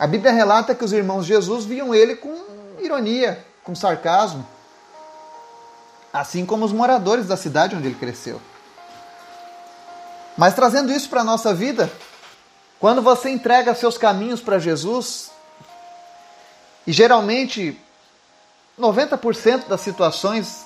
A 0.00 0.06
Bíblia 0.06 0.32
relata 0.32 0.74
que 0.74 0.82
os 0.82 0.94
irmãos 0.94 1.26
de 1.26 1.34
Jesus 1.34 1.66
viam 1.66 1.94
ele 1.94 2.16
com 2.16 2.34
ironia, 2.78 3.44
com 3.62 3.74
sarcasmo, 3.74 4.46
assim 6.10 6.46
como 6.46 6.64
os 6.64 6.72
moradores 6.72 7.26
da 7.26 7.36
cidade 7.36 7.76
onde 7.76 7.88
ele 7.88 7.96
cresceu. 7.96 8.40
Mas 10.38 10.54
trazendo 10.54 10.90
isso 10.90 11.10
para 11.10 11.20
a 11.20 11.24
nossa 11.24 11.52
vida, 11.52 11.92
quando 12.78 13.02
você 13.02 13.28
entrega 13.28 13.74
seus 13.74 13.98
caminhos 13.98 14.40
para 14.40 14.58
Jesus, 14.58 15.30
e 16.86 16.92
geralmente 16.92 17.78
90% 18.80 19.68
das 19.68 19.82
situações 19.82 20.64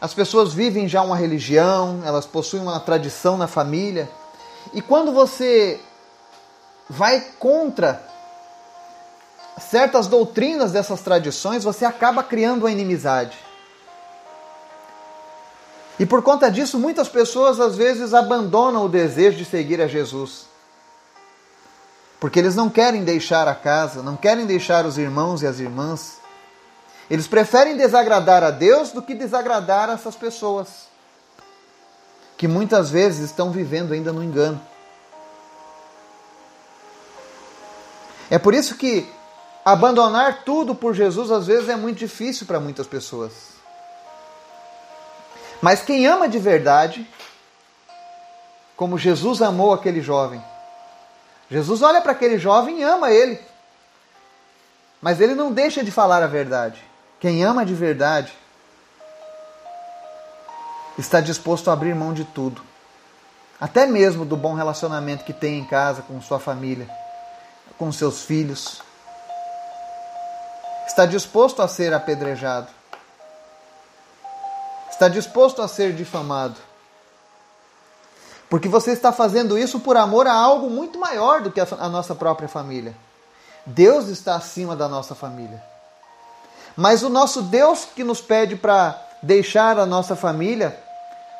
as 0.00 0.14
pessoas 0.14 0.52
vivem 0.52 0.86
já 0.86 1.02
uma 1.02 1.16
religião, 1.16 2.00
elas 2.04 2.24
possuem 2.24 2.62
uma 2.62 2.78
tradição 2.78 3.36
na 3.36 3.48
família, 3.48 4.08
e 4.72 4.80
quando 4.80 5.10
você 5.10 5.80
vai 6.88 7.20
contra 7.40 8.14
certas 9.58 10.06
doutrinas 10.06 10.72
dessas 10.72 11.00
tradições, 11.00 11.64
você 11.64 11.84
acaba 11.84 12.22
criando 12.22 12.62
uma 12.62 12.70
inimizade. 12.70 13.38
E 15.98 16.04
por 16.04 16.22
conta 16.22 16.50
disso, 16.50 16.78
muitas 16.78 17.08
pessoas 17.08 17.58
às 17.58 17.76
vezes 17.76 18.12
abandonam 18.12 18.84
o 18.84 18.88
desejo 18.88 19.38
de 19.38 19.44
seguir 19.44 19.80
a 19.80 19.86
Jesus. 19.86 20.46
Porque 22.20 22.38
eles 22.38 22.54
não 22.54 22.68
querem 22.68 23.02
deixar 23.02 23.48
a 23.48 23.54
casa, 23.54 24.02
não 24.02 24.16
querem 24.16 24.46
deixar 24.46 24.84
os 24.84 24.98
irmãos 24.98 25.42
e 25.42 25.46
as 25.46 25.58
irmãs. 25.58 26.18
Eles 27.08 27.26
preferem 27.26 27.76
desagradar 27.76 28.42
a 28.42 28.50
Deus 28.50 28.90
do 28.90 29.00
que 29.00 29.14
desagradar 29.14 29.88
essas 29.90 30.16
pessoas, 30.16 30.88
que 32.36 32.48
muitas 32.48 32.90
vezes 32.90 33.30
estão 33.30 33.50
vivendo 33.50 33.92
ainda 33.92 34.12
no 34.12 34.22
engano. 34.22 34.60
É 38.28 38.38
por 38.38 38.52
isso 38.54 38.74
que 38.74 39.08
Abandonar 39.66 40.44
tudo 40.44 40.76
por 40.76 40.94
Jesus 40.94 41.28
às 41.28 41.48
vezes 41.48 41.68
é 41.68 41.74
muito 41.74 41.98
difícil 41.98 42.46
para 42.46 42.60
muitas 42.60 42.86
pessoas. 42.86 43.32
Mas 45.60 45.82
quem 45.82 46.06
ama 46.06 46.28
de 46.28 46.38
verdade, 46.38 47.04
como 48.76 48.96
Jesus 48.96 49.42
amou 49.42 49.74
aquele 49.74 50.00
jovem, 50.00 50.40
Jesus 51.50 51.82
olha 51.82 52.00
para 52.00 52.12
aquele 52.12 52.38
jovem 52.38 52.78
e 52.78 52.82
ama 52.84 53.10
ele. 53.10 53.40
Mas 55.02 55.20
ele 55.20 55.34
não 55.34 55.50
deixa 55.50 55.82
de 55.82 55.90
falar 55.90 56.22
a 56.22 56.28
verdade. 56.28 56.80
Quem 57.18 57.42
ama 57.42 57.66
de 57.66 57.74
verdade 57.74 58.32
está 60.96 61.20
disposto 61.20 61.70
a 61.70 61.72
abrir 61.72 61.92
mão 61.92 62.14
de 62.14 62.24
tudo, 62.24 62.62
até 63.60 63.84
mesmo 63.84 64.24
do 64.24 64.36
bom 64.36 64.54
relacionamento 64.54 65.24
que 65.24 65.32
tem 65.32 65.58
em 65.58 65.64
casa 65.64 66.02
com 66.02 66.22
sua 66.22 66.38
família, 66.38 66.88
com 67.76 67.90
seus 67.90 68.22
filhos 68.22 68.85
está 70.86 71.04
disposto 71.06 71.60
a 71.62 71.68
ser 71.68 71.92
apedrejado, 71.92 72.68
está 74.90 75.08
disposto 75.08 75.60
a 75.60 75.68
ser 75.68 75.92
difamado. 75.94 76.56
Porque 78.48 78.68
você 78.68 78.92
está 78.92 79.12
fazendo 79.12 79.58
isso 79.58 79.80
por 79.80 79.96
amor 79.96 80.26
a 80.26 80.32
algo 80.32 80.70
muito 80.70 80.98
maior 80.98 81.40
do 81.40 81.50
que 81.50 81.60
a 81.60 81.88
nossa 81.88 82.14
própria 82.14 82.48
família. 82.48 82.94
Deus 83.66 84.06
está 84.06 84.36
acima 84.36 84.76
da 84.76 84.88
nossa 84.88 85.16
família. 85.16 85.60
Mas 86.76 87.02
o 87.02 87.08
nosso 87.08 87.42
Deus 87.42 87.84
que 87.84 88.04
nos 88.04 88.20
pede 88.20 88.54
para 88.54 89.02
deixar 89.20 89.78
a 89.80 89.84
nossa 89.86 90.14
família 90.14 90.78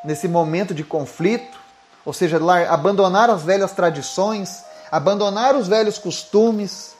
nesse 0.04 0.26
momento 0.26 0.74
de 0.74 0.82
conflito, 0.82 1.56
ou 2.04 2.12
seja, 2.12 2.38
abandonar 2.68 3.30
as 3.30 3.42
velhas 3.42 3.70
tradições, 3.70 4.64
abandonar 4.90 5.54
os 5.54 5.68
velhos 5.68 5.98
costumes. 5.98 6.95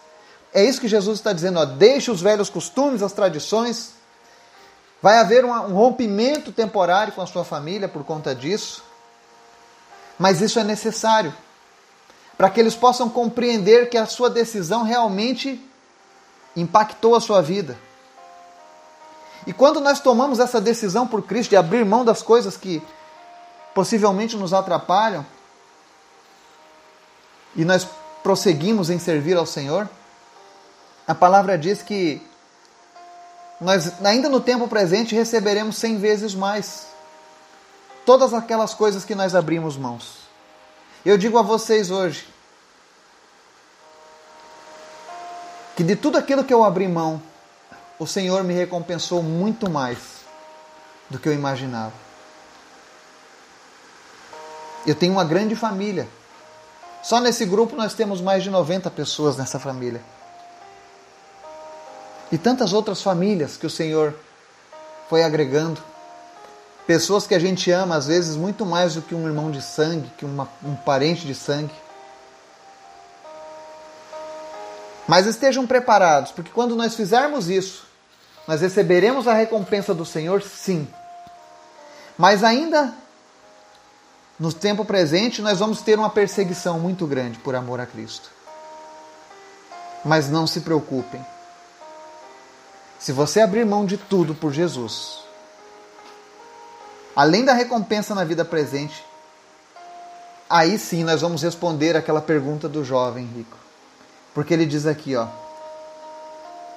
É 0.57 0.65
isso 0.65 0.81
que 0.81 0.89
Jesus 0.89 1.19
está 1.19 1.35
dizendo, 1.35 1.59
ó, 1.59 1.67
deixe 1.67 2.11
os 2.11 2.23
velhos 2.23 2.49
costumes, 2.49 3.03
as 3.03 3.13
tradições. 3.13 3.93
Vai 5.03 5.19
haver 5.19 5.45
um 5.45 5.75
rompimento 5.75 6.51
temporário 6.51 7.13
com 7.13 7.21
a 7.21 7.27
sua 7.27 7.45
família 7.45 7.87
por 7.87 8.03
conta 8.05 8.35
disso. 8.35 8.83
Mas 10.19 10.41
isso 10.41 10.59
é 10.59 10.65
necessário 10.65 11.35
para 12.39 12.49
que 12.49 12.59
eles 12.59 12.75
possam 12.75 13.11
compreender 13.11 13.91
que 13.91 13.99
a 13.99 14.07
sua 14.07 14.31
decisão 14.31 14.83
realmente 14.83 15.63
impactou 16.57 17.15
a 17.15 17.21
sua 17.21 17.43
vida. 17.43 17.77
E 19.47 19.53
quando 19.53 19.79
nós 19.79 20.01
tomamos 20.01 20.39
essa 20.39 20.59
decisão 20.59 21.07
por 21.07 21.21
Cristo 21.21 21.51
de 21.51 21.57
abrir 21.57 21.85
mão 21.85 22.03
das 22.03 22.23
coisas 22.23 22.57
que 22.57 22.83
possivelmente 23.75 24.39
nos 24.39 24.55
atrapalham, 24.55 25.27
e 27.55 27.63
nós 27.63 27.87
prosseguimos 28.23 28.89
em 28.89 28.99
servir 28.99 29.37
ao 29.37 29.45
Senhor, 29.45 29.87
a 31.07 31.15
palavra 31.15 31.57
diz 31.57 31.83
que 31.83 32.21
nós, 33.61 34.05
ainda 34.05 34.29
no 34.29 34.41
tempo 34.41 34.69
presente, 34.69 35.15
receberemos 35.15 35.77
cem 35.77 35.99
vezes 35.99 36.35
mais. 36.35 36.87
Todas 38.05 38.35
aquelas 38.35 38.75
coisas 38.75 39.05
que 39.05 39.15
nós 39.15 39.35
abrimos 39.35 39.77
mãos. 39.77 40.19
Eu 41.05 41.17
digo 41.17 41.39
a 41.39 41.43
vocês 41.43 41.91
hoje 41.91 42.29
que 45.77 45.85
de 45.85 45.95
tudo 45.95 46.19
aquilo 46.19 46.45
que 46.45 46.53
eu 46.53 46.65
abri 46.65 46.89
mão, 46.89 47.23
o 47.99 48.07
Senhor 48.07 48.43
me 48.43 48.55
recompensou 48.55 49.23
muito 49.23 49.71
mais 49.71 49.99
do 51.09 51.19
que 51.19 51.29
eu 51.29 51.35
imaginava. 51.35 51.93
Eu 54.87 54.95
tenho 54.95 55.13
uma 55.13 55.25
grande 55.25 55.55
família. 55.55 56.09
Só 57.03 57.21
nesse 57.21 57.45
grupo 57.45 57.77
nós 57.77 57.95
temos 57.95 58.21
mais 58.21 58.43
de 58.43 58.51
90 58.51 58.91
pessoas 58.91 59.37
nessa 59.37 59.59
família. 59.59 60.03
E 62.31 62.39
tantas 62.39 62.73
outras 62.73 63.03
famílias 63.03 63.57
que 63.57 63.67
o 63.67 63.71
Senhor 63.71 64.15
foi 65.09 65.23
agregando. 65.23 65.81
Pessoas 66.87 67.27
que 67.27 67.35
a 67.35 67.39
gente 67.39 67.71
ama, 67.71 67.97
às 67.97 68.07
vezes, 68.07 68.37
muito 68.37 68.65
mais 68.65 68.95
do 68.95 69.03
que 69.03 69.15
um 69.15 69.27
irmão 69.27 69.51
de 69.51 69.61
sangue, 69.61 70.11
que 70.17 70.25
uma, 70.25 70.49
um 70.65 70.75
parente 70.75 71.27
de 71.27 71.35
sangue. 71.35 71.75
Mas 75.07 75.27
estejam 75.27 75.67
preparados, 75.67 76.33
porque 76.33 76.51
quando 76.51 76.75
nós 76.75 76.95
fizermos 76.95 77.49
isso, 77.49 77.87
nós 78.47 78.61
receberemos 78.61 79.27
a 79.29 79.35
recompensa 79.35 79.95
do 79.95 80.05
Senhor, 80.05 80.43
sim. 80.43 80.87
Mas 82.19 82.43
ainda 82.43 82.93
no 84.39 84.53
tempo 84.53 84.85
presente, 84.85 85.41
nós 85.41 85.59
vamos 85.59 85.81
ter 85.81 85.99
uma 85.99 86.11
perseguição 86.11 86.79
muito 86.79 87.07
grande 87.07 87.39
por 87.39 87.55
amor 87.55 87.81
a 87.81 87.87
Cristo. 87.87 88.31
Mas 90.05 90.29
não 90.29 90.47
se 90.47 90.61
preocupem. 90.61 91.25
Se 92.99 93.13
você 93.13 93.41
abrir 93.41 93.65
mão 93.65 93.85
de 93.85 93.97
tudo 93.97 94.35
por 94.35 94.53
Jesus, 94.53 95.21
além 97.15 97.45
da 97.45 97.53
recompensa 97.53 98.15
na 98.15 98.25
vida 98.25 98.45
presente, 98.45 99.05
aí 100.49 100.79
sim 100.79 101.05
nós 101.05 101.21
vamos 101.21 101.43
responder 101.43 101.97
aquela 101.97 102.21
pergunta 102.21 102.69
do 102.69 102.85
jovem 102.85 103.27
rico. 103.27 103.57
Porque 104.35 104.53
ele 104.53 104.67
diz 104.67 104.87
aqui, 104.87 105.17
ó, 105.17 105.27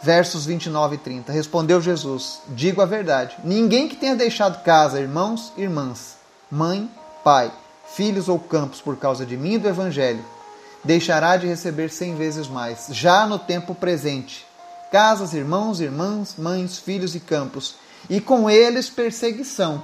versos 0.02 0.46
29 0.46 0.96
e 0.96 0.98
30. 0.98 1.32
Respondeu 1.32 1.82
Jesus: 1.82 2.42
Digo 2.50 2.82
a 2.82 2.86
verdade. 2.86 3.38
Ninguém 3.44 3.88
que 3.88 3.96
tenha 3.96 4.16
deixado 4.16 4.64
casa, 4.64 5.00
irmãos, 5.00 5.52
irmãs, 5.58 6.18
mãe, 6.50 6.90
pai, 7.24 7.52
filhos 7.94 8.30
ou 8.30 8.40
campos 8.40 8.82
por 8.82 8.98
causa 8.98 9.26
de 9.26 9.36
mim 9.36 9.54
e 9.54 9.58
do 9.58 9.68
evangelho, 9.68 10.24
deixará 10.84 11.38
de 11.38 11.48
receber 11.48 11.90
cem 11.90 12.16
vezes 12.16 12.48
mais, 12.48 12.88
já 12.92 13.26
no 13.26 13.38
tempo 13.38 13.76
presente. 13.76 14.49
Casas, 14.92 15.34
irmãos, 15.34 15.80
irmãs, 15.80 16.36
mães, 16.38 16.80
filhos 16.80 17.16
e 17.16 17.20
campos, 17.20 17.76
e 18.10 18.20
com 18.20 18.50
eles 18.50 18.90
perseguição. 18.90 19.84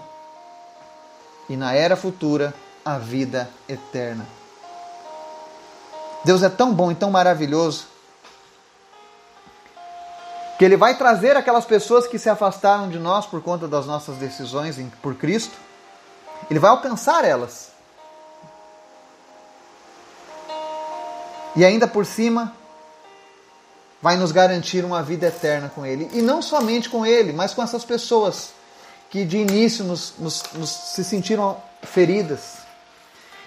E 1.48 1.56
na 1.56 1.74
era 1.74 1.96
futura, 1.96 2.54
a 2.84 2.98
vida 2.98 3.50
eterna. 3.70 4.26
Deus 6.24 6.42
é 6.42 6.50
tão 6.50 6.74
bom 6.74 6.92
e 6.92 6.96
tão 6.96 7.12
maravilhoso 7.12 7.86
que 10.58 10.66
Ele 10.66 10.78
vai 10.78 10.98
trazer 10.98 11.36
aquelas 11.36 11.66
pessoas 11.66 12.08
que 12.08 12.18
se 12.18 12.30
afastaram 12.30 12.90
de 12.90 12.98
nós 12.98 13.26
por 13.26 13.42
conta 13.42 13.68
das 13.68 13.86
nossas 13.86 14.18
decisões 14.18 14.78
por 15.02 15.16
Cristo, 15.16 15.56
Ele 16.50 16.60
vai 16.60 16.72
alcançar 16.72 17.26
elas. 17.26 17.72
E 21.56 21.64
ainda 21.64 21.88
por 21.88 22.06
cima, 22.06 22.54
vai 24.02 24.18
nos 24.18 24.32
garantir 24.32 24.84
uma 24.86 25.02
vida 25.02 25.28
eterna 25.28 25.70
com 25.74 25.86
Ele. 25.86 26.10
E 26.14 26.22
não 26.22 26.42
somente 26.42 26.90
com 26.90 27.06
Ele, 27.06 27.34
mas 27.34 27.54
com 27.54 27.64
essas 27.64 27.84
pessoas 27.84 28.50
que 29.10 29.24
de 29.24 29.38
início 29.38 29.84
nos, 29.86 30.14
nos, 30.20 30.44
nos 30.54 30.70
se 30.70 31.04
sentiram 31.04 31.58
feridas. 31.84 32.58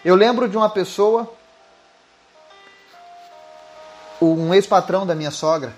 Eu 0.05 0.15
lembro 0.15 0.49
de 0.49 0.57
uma 0.57 0.71
pessoa, 0.71 1.31
um 4.21 4.55
ex-patrão 4.55 5.07
da 5.07 5.15
minha 5.15 5.31
sogra, 5.31 5.75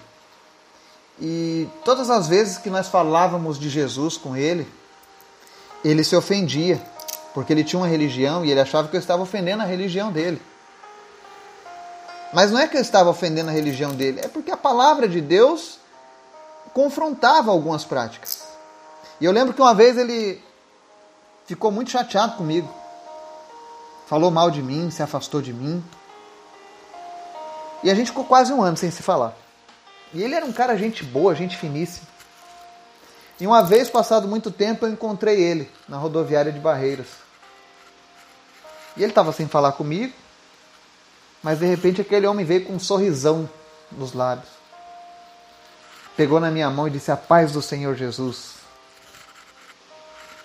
e 1.20 1.68
todas 1.85 2.09
as 2.09 2.28
vezes 2.28 2.56
que 2.56 2.70
nós 2.70 2.88
falávamos 2.88 3.59
de 3.59 3.68
Jesus 3.68 4.16
com 4.16 4.35
ele, 4.35 4.66
ele 5.85 6.02
se 6.02 6.16
ofendia, 6.16 6.80
porque 7.35 7.52
ele 7.52 7.62
tinha 7.62 7.80
uma 7.80 7.88
religião 7.88 8.44
e 8.44 8.50
ele 8.50 8.61
achava 8.61 8.88
que 8.88 8.96
eu 8.96 9.00
estava 9.00 9.22
ofendendo 9.22 9.62
a 9.62 9.66
religião 9.66 10.11
dele. 10.11 10.40
Mas 12.33 12.51
não 12.51 12.61
é 12.61 12.69
que 12.69 12.77
eu 12.77 12.81
estava 12.81 13.11
ofendendo 13.11 13.51
a 13.51 13.53
religião 13.53 13.95
dele, 13.95 14.21
é 14.23 14.29
porque 14.29 14.51
a 14.51 14.57
palavra 14.57 15.09
de 15.09 15.21
Deus 15.21 15.79
confrontava 16.73 17.51
algumas 17.51 17.85
práticas. 17.85 18.45
E 19.21 19.25
eu 19.25 19.33
lembro 19.33 19.53
que 19.53 19.61
uma 19.61 19.75
vez 19.75 19.99
ele 19.99 20.43
ficou 21.47 21.71
muito 21.71 21.90
chateado 21.90 22.37
comigo. 22.37 22.73
Falou 24.07 24.31
mal 24.31 24.51
de 24.51 24.62
mim, 24.62 24.90
se 24.90 25.03
afastou 25.03 25.43
de 25.43 25.53
mim. 25.53 25.83
E 27.83 27.90
a 27.90 27.95
gente 27.95 28.09
ficou 28.09 28.25
quase 28.25 28.53
um 28.53 28.62
ano 28.62 28.77
sem 28.77 28.90
se 28.90 29.03
falar. 29.03 29.35
E 30.12 30.23
ele 30.23 30.35
era 30.35 30.45
um 30.45 30.53
cara 30.53 30.77
gente 30.77 31.05
boa, 31.05 31.35
gente 31.35 31.57
finíssima. 31.57 32.07
E 33.40 33.47
uma 33.47 33.62
vez, 33.62 33.88
passado 33.88 34.29
muito 34.29 34.51
tempo, 34.51 34.85
eu 34.85 34.93
encontrei 34.93 35.40
ele 35.40 35.71
na 35.88 35.97
rodoviária 35.97 36.53
de 36.53 36.59
Barreiras. 36.59 37.07
E 38.97 39.03
ele 39.03 39.12
estava 39.12 39.33
sem 39.33 39.49
falar 39.49 39.73
comigo, 39.73 40.12
mas 41.42 41.59
de 41.59 41.66
repente 41.66 42.00
aquele 42.00 42.26
homem 42.26 42.44
veio 42.44 42.64
com 42.64 42.74
um 42.74 42.81
sorrisão 42.81 43.48
nos 43.92 44.12
lábios. 44.12 44.48
Pegou 46.16 46.38
na 46.38 46.50
minha 46.50 46.68
mão 46.70 46.87
e 46.87 46.90
disse: 46.90 47.11
A 47.11 47.16
paz 47.16 47.53
do 47.53 47.62
Senhor 47.62 47.96
Jesus. 47.96 48.55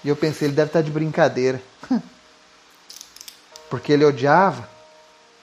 E 0.03 0.09
eu 0.09 0.15
pensei, 0.15 0.47
ele 0.47 0.55
deve 0.55 0.69
estar 0.69 0.81
de 0.81 0.91
brincadeira. 0.91 1.61
Porque 3.69 3.91
ele 3.91 4.05
odiava 4.05 4.69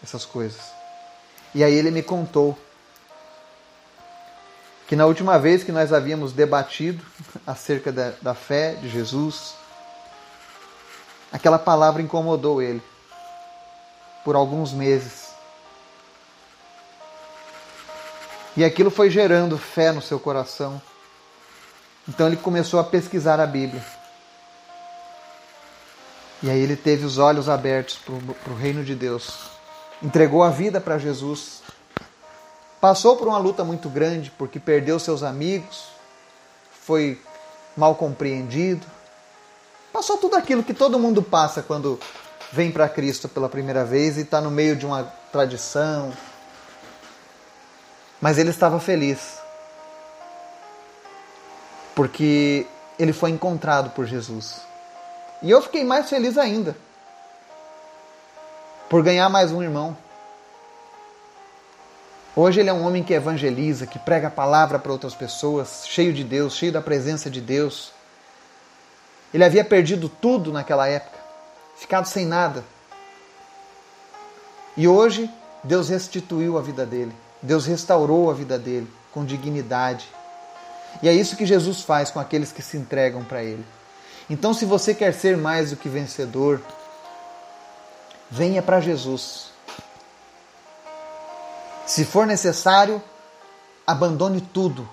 essas 0.02 0.24
coisas. 0.24 0.60
E 1.54 1.62
aí 1.62 1.74
ele 1.74 1.90
me 1.90 2.02
contou 2.02 2.56
que 4.86 4.96
na 4.96 5.06
última 5.06 5.38
vez 5.38 5.64
que 5.64 5.72
nós 5.72 5.92
havíamos 5.92 6.32
debatido 6.32 7.04
acerca 7.46 7.90
da, 7.90 8.12
da 8.22 8.34
fé 8.34 8.74
de 8.74 8.88
Jesus, 8.88 9.54
aquela 11.32 11.58
palavra 11.58 12.00
incomodou 12.00 12.62
ele 12.62 12.82
por 14.24 14.36
alguns 14.36 14.72
meses. 14.72 15.21
E 18.56 18.64
aquilo 18.64 18.90
foi 18.90 19.08
gerando 19.08 19.56
fé 19.56 19.92
no 19.92 20.02
seu 20.02 20.20
coração. 20.20 20.80
Então 22.08 22.26
ele 22.26 22.36
começou 22.36 22.78
a 22.78 22.84
pesquisar 22.84 23.40
a 23.40 23.46
Bíblia. 23.46 23.82
E 26.42 26.50
aí 26.50 26.60
ele 26.60 26.76
teve 26.76 27.04
os 27.04 27.18
olhos 27.18 27.48
abertos 27.48 27.96
para 27.96 28.52
o 28.52 28.56
reino 28.56 28.84
de 28.84 28.94
Deus. 28.94 29.52
Entregou 30.02 30.42
a 30.42 30.50
vida 30.50 30.80
para 30.80 30.98
Jesus. 30.98 31.62
Passou 32.80 33.16
por 33.16 33.28
uma 33.28 33.38
luta 33.38 33.62
muito 33.62 33.88
grande 33.88 34.32
porque 34.36 34.58
perdeu 34.58 34.98
seus 34.98 35.22
amigos, 35.22 35.84
foi 36.72 37.22
mal 37.76 37.94
compreendido. 37.94 38.84
Passou 39.92 40.18
tudo 40.18 40.34
aquilo 40.34 40.64
que 40.64 40.74
todo 40.74 40.98
mundo 40.98 41.22
passa 41.22 41.62
quando 41.62 42.00
vem 42.52 42.72
para 42.72 42.88
Cristo 42.88 43.28
pela 43.28 43.48
primeira 43.48 43.84
vez 43.84 44.18
e 44.18 44.22
está 44.22 44.40
no 44.40 44.50
meio 44.50 44.74
de 44.74 44.84
uma 44.84 45.04
tradição. 45.30 46.12
Mas 48.22 48.38
ele 48.38 48.50
estava 48.50 48.78
feliz 48.78 49.42
porque 51.92 52.64
ele 52.96 53.12
foi 53.12 53.30
encontrado 53.30 53.90
por 53.90 54.06
Jesus. 54.06 54.61
E 55.42 55.50
eu 55.50 55.61
fiquei 55.61 55.82
mais 55.82 56.08
feliz 56.08 56.38
ainda 56.38 56.76
por 58.88 59.02
ganhar 59.02 59.28
mais 59.28 59.50
um 59.50 59.61
irmão. 59.61 59.96
Hoje 62.37 62.61
ele 62.61 62.70
é 62.70 62.72
um 62.72 62.87
homem 62.87 63.02
que 63.02 63.12
evangeliza, 63.12 63.88
que 63.88 63.98
prega 63.98 64.28
a 64.28 64.30
palavra 64.30 64.78
para 64.78 64.92
outras 64.92 65.16
pessoas, 65.16 65.85
cheio 65.88 66.12
de 66.12 66.22
Deus, 66.22 66.54
cheio 66.54 66.70
da 66.70 66.80
presença 66.80 67.28
de 67.28 67.40
Deus. 67.40 67.92
Ele 69.35 69.44
havia 69.44 69.64
perdido 69.64 70.08
tudo 70.08 70.52
naquela 70.52 70.87
época, 70.87 71.18
ficado 71.76 72.06
sem 72.06 72.24
nada. 72.24 72.64
E 74.76 74.87
hoje 74.87 75.28
Deus 75.64 75.88
restituiu 75.88 76.56
a 76.56 76.62
vida 76.62 76.87
dele. 76.87 77.14
Deus 77.42 77.66
restaurou 77.66 78.31
a 78.31 78.35
vida 78.35 78.59
dele 78.59 78.90
com 79.11 79.24
dignidade. 79.24 80.09
E 81.02 81.09
é 81.09 81.12
isso 81.12 81.37
que 81.37 81.44
Jesus 81.44 81.83
faz 81.83 82.11
com 82.11 82.20
aqueles 82.20 82.52
que 82.52 82.62
se 82.62 82.76
entregam 82.76 83.24
para 83.24 83.42
ele. 83.42 83.64
Então, 84.31 84.55
se 84.55 84.64
você 84.64 84.94
quer 84.94 85.12
ser 85.12 85.37
mais 85.37 85.70
do 85.70 85.76
que 85.76 85.88
vencedor, 85.88 86.61
venha 88.31 88.62
para 88.62 88.81
Jesus. 88.81 89.50
Se 91.87 92.05
for 92.05 92.26
necessário, 92.26 93.02
abandone 93.87 94.40
tudo 94.40 94.88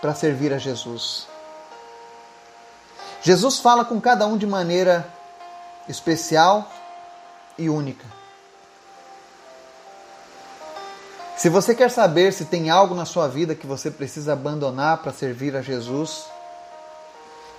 para 0.00 0.14
servir 0.14 0.52
a 0.52 0.58
Jesus. 0.58 1.26
Jesus 3.22 3.58
fala 3.58 3.84
com 3.84 4.00
cada 4.00 4.26
um 4.26 4.36
de 4.36 4.46
maneira 4.46 5.06
especial 5.88 6.70
e 7.56 7.68
única. 7.68 8.04
Se 11.44 11.50
você 11.50 11.74
quer 11.74 11.90
saber 11.90 12.32
se 12.32 12.46
tem 12.46 12.70
algo 12.70 12.94
na 12.94 13.04
sua 13.04 13.28
vida 13.28 13.54
que 13.54 13.66
você 13.66 13.90
precisa 13.90 14.32
abandonar 14.32 15.02
para 15.02 15.12
servir 15.12 15.54
a 15.54 15.60
Jesus, 15.60 16.24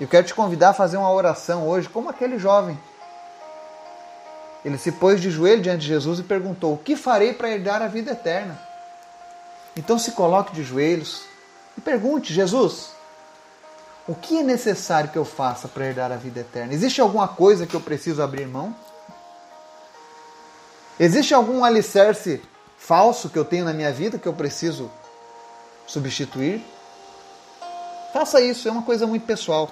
eu 0.02 0.08
quero 0.08 0.26
te 0.26 0.34
convidar 0.34 0.70
a 0.70 0.74
fazer 0.74 0.98
uma 0.98 1.12
oração 1.12 1.68
hoje, 1.68 1.88
como 1.88 2.10
aquele 2.10 2.40
jovem. 2.40 2.80
Ele 4.66 4.80
se 4.80 4.92
pôs 4.92 5.22
de 5.22 5.30
joelho 5.30 5.62
diante 5.62 5.82
de 5.82 5.88
Jesus 5.88 6.18
e 6.18 6.24
perguntou: 6.24 6.74
O 6.74 6.78
que 6.80 6.96
farei 6.96 7.32
para 7.32 7.52
herdar 7.52 7.84
a 7.84 7.88
vida 7.88 8.14
eterna? 8.14 8.60
Então 9.78 10.00
se 10.00 10.14
coloque 10.14 10.56
de 10.56 10.64
joelhos 10.64 11.22
e 11.78 11.82
pergunte: 11.82 12.34
Jesus, 12.34 12.90
o 14.08 14.16
que 14.16 14.40
é 14.40 14.42
necessário 14.42 15.12
que 15.12 15.18
eu 15.20 15.26
faça 15.26 15.68
para 15.68 15.86
herdar 15.86 16.12
a 16.12 16.18
vida 16.18 16.40
eterna? 16.40 16.74
Existe 16.74 17.02
alguma 17.02 17.28
coisa 17.28 17.68
que 17.68 17.76
eu 17.76 17.82
preciso 17.82 18.24
abrir 18.24 18.48
mão? 18.48 18.76
Existe 21.00 21.36
algum 21.36 21.64
alicerce 21.64 22.42
falso 22.78 23.30
que 23.30 23.38
eu 23.38 23.46
tenho 23.46 23.66
na 23.66 23.74
minha 23.74 23.92
vida 23.92 24.18
que 24.18 24.28
eu 24.28 24.34
preciso 24.34 24.92
substituir? 25.88 26.64
Faça 28.14 28.40
isso, 28.42 28.68
é 28.68 28.72
uma 28.72 28.84
coisa 28.84 29.06
muito 29.06 29.26
pessoal. 29.26 29.70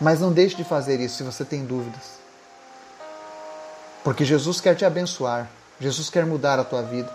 Mas 0.00 0.20
não 0.20 0.32
deixe 0.32 0.54
de 0.54 0.64
fazer 0.64 1.00
isso 1.00 1.16
se 1.16 1.22
você 1.22 1.44
tem 1.44 1.64
dúvidas. 1.64 2.20
Porque 4.04 4.24
Jesus 4.24 4.60
quer 4.60 4.76
te 4.76 4.84
abençoar. 4.84 5.48
Jesus 5.80 6.08
quer 6.10 6.24
mudar 6.24 6.58
a 6.58 6.64
tua 6.64 6.82
vida. 6.82 7.10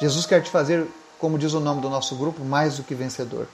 Jesus 0.00 0.24
quer 0.24 0.42
te 0.42 0.50
fazer, 0.50 0.86
como 1.18 1.38
diz 1.38 1.52
o 1.52 1.60
nome 1.60 1.80
do 1.80 1.90
nosso 1.90 2.16
grupo, 2.16 2.44
mais 2.44 2.76
do 2.76 2.84
que 2.84 2.94
vencedor. 2.94 3.46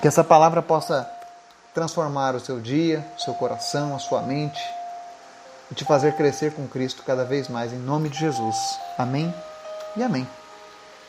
Que 0.00 0.08
essa 0.08 0.24
palavra 0.24 0.60
possa 0.60 1.08
transformar 1.72 2.34
o 2.34 2.40
seu 2.40 2.60
dia, 2.60 3.06
o 3.16 3.20
seu 3.20 3.34
coração, 3.34 3.94
a 3.94 3.98
sua 3.98 4.22
mente 4.22 4.60
te 5.74 5.84
fazer 5.84 6.16
crescer 6.16 6.52
com 6.52 6.68
Cristo 6.68 7.02
cada 7.04 7.24
vez 7.24 7.48
mais, 7.48 7.72
em 7.72 7.78
nome 7.78 8.08
de 8.08 8.18
Jesus. 8.18 8.56
Amém 8.96 9.32
e 9.96 10.02
amém. 10.02 10.26